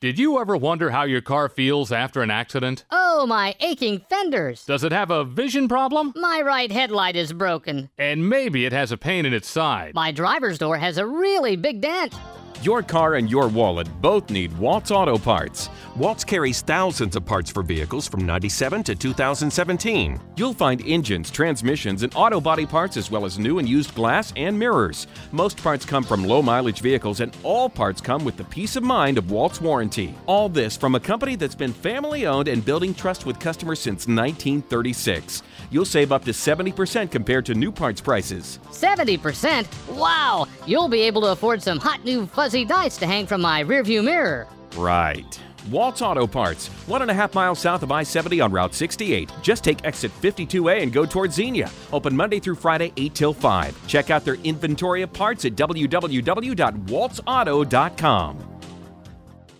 [0.00, 2.84] Did you ever wonder how your car feels after an accident?
[2.90, 4.64] Oh, my aching fenders.
[4.64, 6.12] Does it have a vision problem?
[6.16, 7.90] My right headlight is broken.
[7.98, 9.94] And maybe it has a pain in its side.
[9.94, 12.14] My driver's door has a really big dent.
[12.62, 15.68] Your car and your wallet both need Waltz Auto Parts.
[15.96, 20.20] Waltz carries thousands of parts for vehicles from 97 to 2017.
[20.36, 24.32] You'll find engines, transmissions, and auto body parts as well as new and used glass
[24.34, 25.06] and mirrors.
[25.30, 28.82] Most parts come from low mileage vehicles and all parts come with the peace of
[28.82, 30.16] mind of Waltz warranty.
[30.26, 34.08] All this from a company that's been family owned and building trust with customers since
[34.08, 35.44] 1936.
[35.70, 38.58] You'll save up to 70% compared to new parts prices.
[38.72, 39.94] 70%?
[39.94, 40.48] Wow!
[40.66, 44.02] You'll be able to afford some hot new fuzzy dice to hang from my rearview
[44.02, 44.48] mirror.
[44.76, 45.38] Right.
[45.70, 49.32] Waltz Auto Parts, one and a half miles south of I 70 on Route 68.
[49.42, 51.70] Just take exit 52A and go towards Xenia.
[51.92, 53.86] Open Monday through Friday, 8 till 5.
[53.86, 58.50] Check out their inventory of parts at www.waltzauto.com.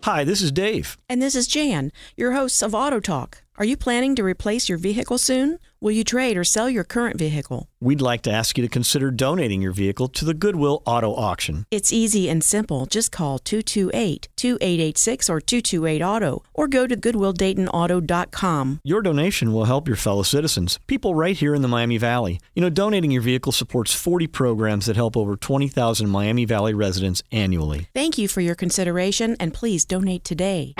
[0.02, 0.98] Hi, this is Dave.
[1.08, 3.43] And this is Jan, your hosts of Auto Talk.
[3.56, 5.60] Are you planning to replace your vehicle soon?
[5.80, 7.68] Will you trade or sell your current vehicle?
[7.80, 11.64] We'd like to ask you to consider donating your vehicle to the Goodwill Auto Auction.
[11.70, 12.84] It's easy and simple.
[12.86, 18.80] Just call 228 2886 or 228 Auto or go to GoodwillDaytonAuto.com.
[18.82, 22.40] Your donation will help your fellow citizens, people right here in the Miami Valley.
[22.56, 27.22] You know, donating your vehicle supports 40 programs that help over 20,000 Miami Valley residents
[27.30, 27.86] annually.
[27.94, 30.74] Thank you for your consideration and please donate today.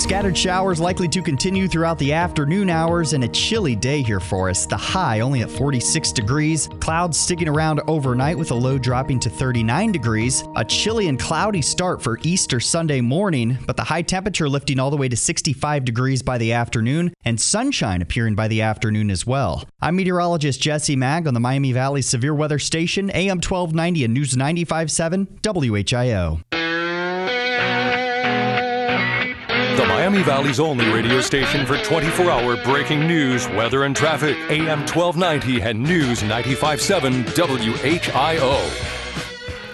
[0.00, 4.48] Scattered showers likely to continue throughout the afternoon hours and a chilly day here for
[4.48, 4.64] us.
[4.64, 6.70] The high only at 46 degrees.
[6.80, 10.42] Clouds sticking around overnight with a low dropping to 39 degrees.
[10.56, 14.90] A chilly and cloudy start for Easter Sunday morning, but the high temperature lifting all
[14.90, 19.26] the way to 65 degrees by the afternoon and sunshine appearing by the afternoon as
[19.26, 19.64] well.
[19.82, 24.34] I'm meteorologist Jesse Maag on the Miami Valley Severe Weather Station, AM 1290 and News
[24.34, 26.40] 957 WHIO.
[29.80, 34.36] The Miami Valley's only radio station for 24 hour breaking news, weather, and traffic.
[34.50, 38.60] AM 1290 and News 957 WHIO.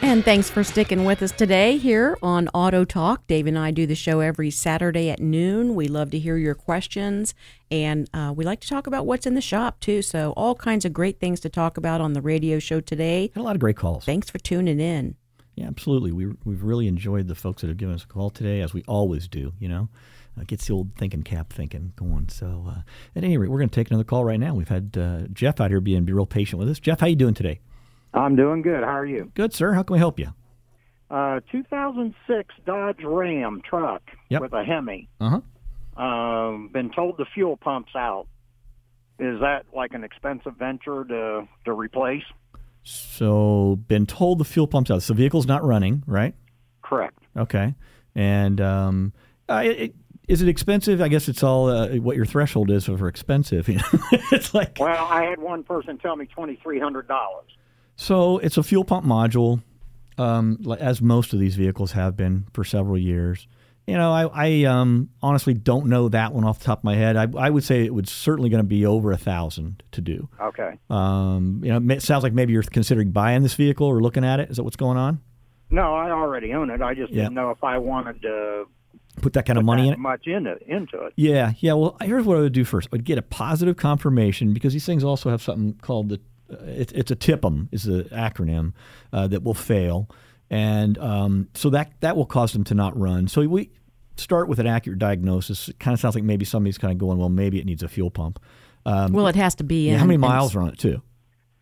[0.02, 3.26] And thanks for sticking with us today here on Auto Talk.
[3.26, 5.74] Dave and I do the show every Saturday at noon.
[5.74, 7.34] We love to hear your questions,
[7.72, 10.02] and uh, we like to talk about what's in the shop too.
[10.02, 13.32] So, all kinds of great things to talk about on the radio show today.
[13.34, 14.04] Had a lot of great calls.
[14.04, 15.16] Thanks for tuning in.
[15.56, 16.12] Yeah, absolutely.
[16.12, 18.82] We, we've really enjoyed the folks that have given us a call today, as we
[18.86, 19.88] always do, you know.
[20.38, 22.28] Uh, gets the old thinking cap thinking going.
[22.28, 22.80] So, uh,
[23.16, 24.54] at any rate, we're going to take another call right now.
[24.54, 26.78] We've had uh, Jeff out here being be real patient with us.
[26.78, 27.60] Jeff, how you doing today?
[28.12, 28.84] I'm doing good.
[28.84, 29.30] How are you?
[29.34, 29.72] Good, sir.
[29.72, 30.34] How can we help you?
[31.10, 34.42] Uh, 2006 Dodge Ram truck Yep.
[34.42, 35.08] with a Hemi.
[35.20, 35.40] Uh
[35.96, 36.02] huh.
[36.02, 38.26] Um, been told the fuel pump's out.
[39.18, 42.24] Is that like an expensive venture to to replace?
[42.88, 45.02] So, been told the fuel pump's out.
[45.02, 46.34] So, the vehicle's not running, right?
[46.82, 47.18] Correct.
[47.36, 47.74] Okay.
[48.14, 49.12] And um,
[49.48, 49.94] uh, it, it,
[50.28, 51.00] is it expensive?
[51.02, 53.68] I guess it's all uh, what your threshold is for expensive.
[53.68, 53.84] You know?
[54.30, 57.50] it's like Well, I had one person tell me twenty three hundred dollars.
[57.96, 58.38] so.
[58.38, 59.62] It's a fuel pump module,
[60.16, 63.48] um, as most of these vehicles have been for several years.
[63.86, 66.96] You know, I, I um, honestly don't know that one off the top of my
[66.96, 67.16] head.
[67.16, 70.28] I, I would say it would certainly going to be over a thousand to do.
[70.40, 70.76] Okay.
[70.90, 74.40] Um, you know, it sounds like maybe you're considering buying this vehicle or looking at
[74.40, 74.50] it.
[74.50, 75.20] Is that what's going on?
[75.70, 76.82] No, I already own it.
[76.82, 77.22] I just Yeah.
[77.24, 78.64] didn't know if I wanted to
[79.22, 79.98] Put that kind of money in it.
[79.98, 81.12] much into into it.
[81.16, 81.72] Yeah, yeah.
[81.72, 82.88] Well, here's what I would do first.
[82.92, 86.20] I'd get a positive confirmation because these things also have something called the
[86.52, 88.72] uh, it, it's a TIPM is the acronym
[89.14, 90.08] uh, that will fail,
[90.50, 93.28] and um, so that that will cause them to not run.
[93.28, 93.70] So we
[94.16, 95.68] start with an accurate diagnosis.
[95.68, 97.88] It kind of sounds like maybe somebody's kind of going, well, maybe it needs a
[97.88, 98.38] fuel pump.
[98.86, 101.02] Um, Well, it has to be Yeah, how many miles are on it too?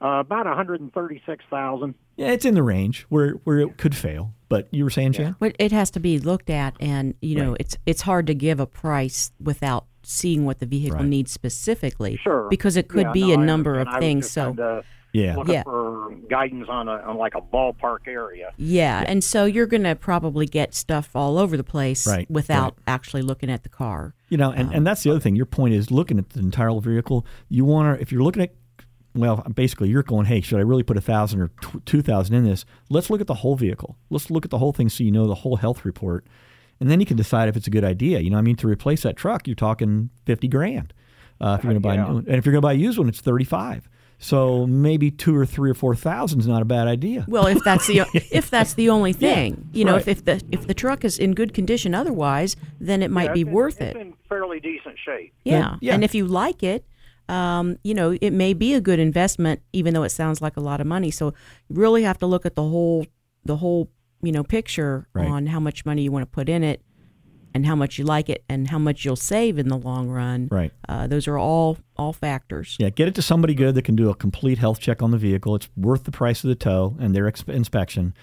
[0.00, 1.94] Uh, about one hundred and thirty six thousand.
[2.16, 4.34] Yeah, it's in the range where where it could fail.
[4.50, 5.34] But you were saying, Jan?
[5.40, 8.60] But it has to be looked at, and you know, it's it's hard to give
[8.60, 11.08] a price without seeing what the vehicle Right.
[11.08, 12.18] needs specifically.
[12.22, 12.48] Sure.
[12.50, 13.88] Because it could Yeah, be no, a I number of.
[13.88, 14.30] I was things.
[14.30, 14.84] So kinda
[15.14, 15.36] Yeah.
[15.36, 15.62] looking Yeah.
[15.62, 18.52] for for guidance on a on like a ballpark area.
[18.58, 22.76] Yeah, and so you're going to probably get stuff all over the place Right, without
[22.86, 24.14] actually looking at the car.
[24.28, 25.36] You know, and, and that's the other thing.
[25.36, 27.24] Your point is looking at the entire vehicle.
[27.48, 28.52] You want to, if you're looking at,
[29.14, 32.34] well, basically, you're going, hey, should I really put a thousand or tw- two thousand
[32.34, 32.64] in this?
[32.90, 33.96] Let's look at the whole vehicle.
[34.10, 36.26] Let's look at the whole thing so you know the whole health report,
[36.80, 38.18] and then you can decide if it's a good idea.
[38.20, 40.92] You know, I mean, to replace that truck, you're talking fifty grand.
[41.40, 42.06] Uh, if you're going to buy, Yeah.
[42.06, 43.88] a new, and if you're going to buy a used one, it's thirty-five.
[44.18, 47.24] So maybe two or three or four thousand is not a bad idea.
[47.28, 50.00] Well, if that's the if that's the only thing, you know, right.
[50.02, 53.32] if, if the if the truck is in good condition otherwise, then it might Yeah,
[53.34, 54.00] be it's in- worth it's it.
[54.00, 55.32] in fairly decent shape.
[55.44, 55.76] Yeah.
[55.80, 55.94] yeah.
[55.94, 56.86] And if you like it,
[57.28, 60.60] um, you know, it may be a good investment, even though it sounds like a
[60.60, 61.10] lot of money.
[61.10, 61.34] So
[61.68, 63.06] you really have to look at the whole,
[63.44, 63.90] the whole,
[64.22, 65.28] you know, picture Right.
[65.28, 66.80] on how much money you want to put in it,
[67.54, 70.48] and how much you like it, and how much you'll save in the long run.
[70.50, 70.72] Right.
[70.88, 72.76] Uh, those are all all factors.
[72.78, 75.18] Yeah, get it to somebody good that can do a complete health check on the
[75.18, 75.54] vehicle.
[75.54, 78.14] It's worth the price of the tow and their exp- inspection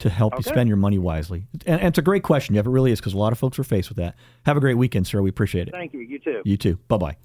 [0.00, 1.46] to help you spend your money wisely.
[1.64, 2.56] And, and it's a great question.
[2.56, 2.66] Jeff.
[2.66, 4.16] It really is because a lot of folks are faced with that.
[4.44, 5.22] Have a great weekend, sir.
[5.22, 5.70] We appreciate it.
[5.70, 6.00] Thank you.
[6.00, 6.42] You too.
[6.44, 6.76] You too.
[6.88, 7.16] Bye bye.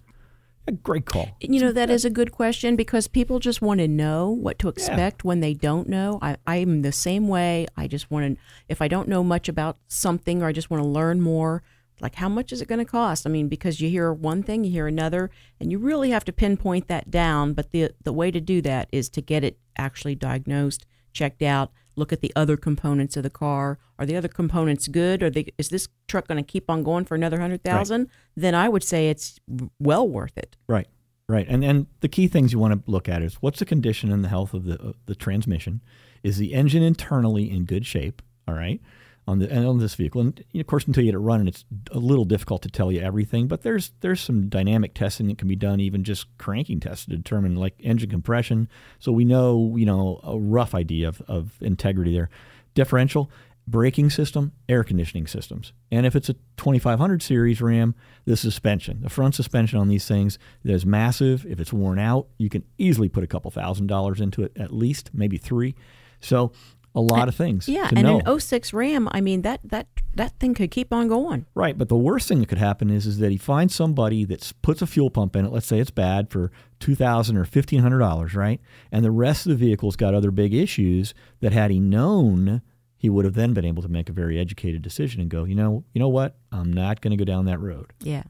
[0.67, 1.29] A great call.
[1.39, 4.67] You know, that is a good question because people just want to know what to
[4.67, 6.19] expect when they don't know.
[6.21, 7.67] I, I'm the same way.
[7.77, 10.83] I just want to, if I don't know much about something or I just want
[10.83, 11.63] to learn more,
[12.01, 13.25] like how much is it going to cost?
[13.25, 16.33] I mean, because you hear one thing, you hear another, and you really have to
[16.33, 17.53] pinpoint that down.
[17.53, 21.71] But the, the way to do that is to get it actually diagnosed, checked out,
[21.97, 23.79] look at the other components of the car.
[23.99, 25.21] Are the other components good?
[25.23, 28.09] Are they, is this truck going to keep on going for another hundred thousand?
[28.35, 29.39] Then I would say it's
[29.79, 30.55] well worth it.
[30.67, 30.87] Right.
[31.29, 31.45] Right.
[31.49, 34.23] And and the key things you want to look at is what's the condition and
[34.23, 35.81] the health of the of the transmission?
[36.23, 38.21] Is the engine internally in good shape?
[38.47, 38.79] All right.
[39.27, 41.99] On the on this vehicle, and of course, until you get it running, it's a
[41.99, 43.47] little difficult to tell you everything.
[43.47, 47.17] But there's there's some dynamic testing that can be done, even just cranking tests to
[47.17, 48.69] determine like engine compression,
[48.99, 52.29] so we know you know a rough idea of, of integrity there.
[52.73, 53.29] Differential,
[53.67, 55.73] braking system, air conditioning systems.
[55.91, 60.39] And if it's a 2500 series Ram, the suspension, the front suspension on these things
[60.63, 61.45] is massive.
[61.45, 64.73] If it's worn out, you can easily put a couple thousand dollars into it at
[64.73, 65.75] least, maybe three.
[66.21, 66.53] So
[66.97, 67.69] a lot of things.
[67.69, 68.21] Yeah, to and know.
[68.25, 71.45] an 06 Ram, I mean that that that thing could keep on going.
[71.53, 74.51] Right, but the worst thing that could happen is is that he finds somebody that
[74.63, 75.51] puts a fuel pump in it.
[75.51, 78.59] Let's say it's bad for two thousand or fifteen hundred dollars, right?
[78.91, 82.63] And the rest of the vehicle's got other big issues that had he known,
[82.97, 85.55] he would have then been able to make a very educated decision and go, you
[85.55, 87.93] know, you know what, I'm not going to go down that road.
[88.01, 88.23] Yeah.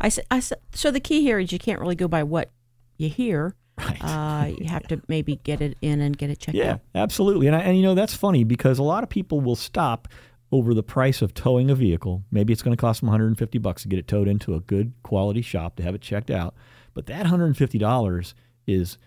[0.00, 2.50] I, I so the key here is you can't really go by what
[2.96, 3.54] you hear.
[3.78, 3.98] Right.
[4.02, 6.80] Uh, you have to maybe get it in and get it checked Yeah, out.
[6.94, 7.46] Yeah, absolutely.
[7.46, 10.08] And I, and you know that's funny because a lot of people will stop
[10.50, 12.24] over the price of towing a vehicle.
[12.30, 14.92] Maybe it's going to cost them 150 bucks to get it towed into a good
[15.02, 16.54] quality shop to have it checked out.
[16.94, 18.34] But that 150 dollars
[18.66, 18.98] is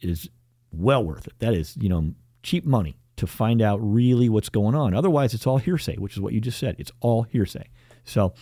[0.00, 0.28] is
[0.70, 1.34] well worth it.
[1.38, 4.94] That is, you know, cheap money to find out really what's going on.
[4.94, 6.76] Otherwise, it's all hearsay, which is what you just said.
[6.78, 7.68] It's all hearsay.
[8.04, 8.32] So,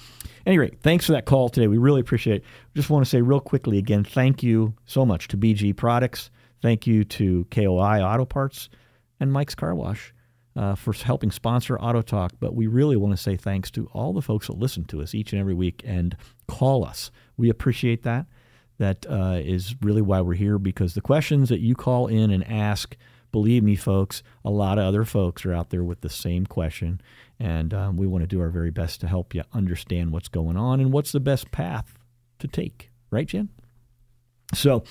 [0.47, 1.67] anyway, thanks for that call today.
[1.67, 2.45] We really appreciate it.
[2.75, 6.31] Just want to say real quickly again, thank you so much to BG Products.
[6.63, 8.69] Thank you to KOI Auto Parts
[9.21, 10.15] and Mike's Car Wash
[10.55, 12.33] uh, for helping sponsor Auto Talk.
[12.41, 15.15] But we really want to say thanks to all the folks that listen to us
[15.15, 16.17] each and every week and
[16.49, 17.11] call us.
[17.37, 18.27] We appreciate that.
[18.79, 22.47] That uh, is really why we're here because the questions that you call in and
[22.47, 22.97] ask,
[23.37, 26.99] believe me, folks, a lot of other folks are out there with the same question.
[27.39, 30.57] And um, we want to do our very best to help you understand what's going
[30.57, 31.99] on and what's the best path
[32.39, 32.91] to take.
[33.11, 33.51] Right, Jen?
[34.55, 34.85] So,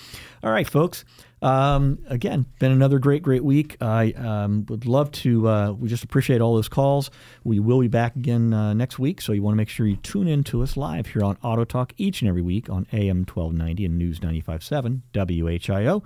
[0.43, 1.05] all right, folks.
[1.41, 3.77] Um, again, been another great, great week.
[3.81, 5.47] I um, would love to.
[5.47, 7.09] Uh, we just appreciate all those calls.
[7.43, 9.95] We will be back again uh, next week, so you want to make sure you
[9.95, 13.25] tune in to us live here on Auto Talk each and every week on AM
[13.25, 16.03] 1290 and News 95.7 WHIO.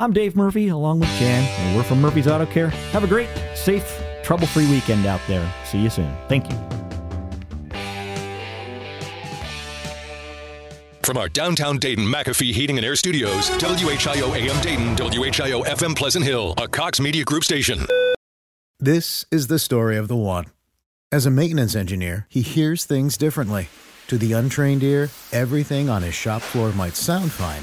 [0.00, 2.68] I'm Dave Murphy, along with Jan, and we're from Murphy's Auto Care.
[2.92, 5.52] Have a great, safe, trouble-free weekend out there.
[5.64, 6.12] See you soon.
[6.28, 6.58] Thank you.
[11.02, 16.24] From our downtown Dayton McAfee Heating and Air Studios, WHIO AM Dayton, WHIO FM Pleasant
[16.24, 17.86] Hill, a Cox Media Group station.
[18.78, 20.46] This is the story of the one.
[21.10, 23.68] As a maintenance engineer, he hears things differently.
[24.06, 27.62] To the untrained ear, everything on his shop floor might sound fine,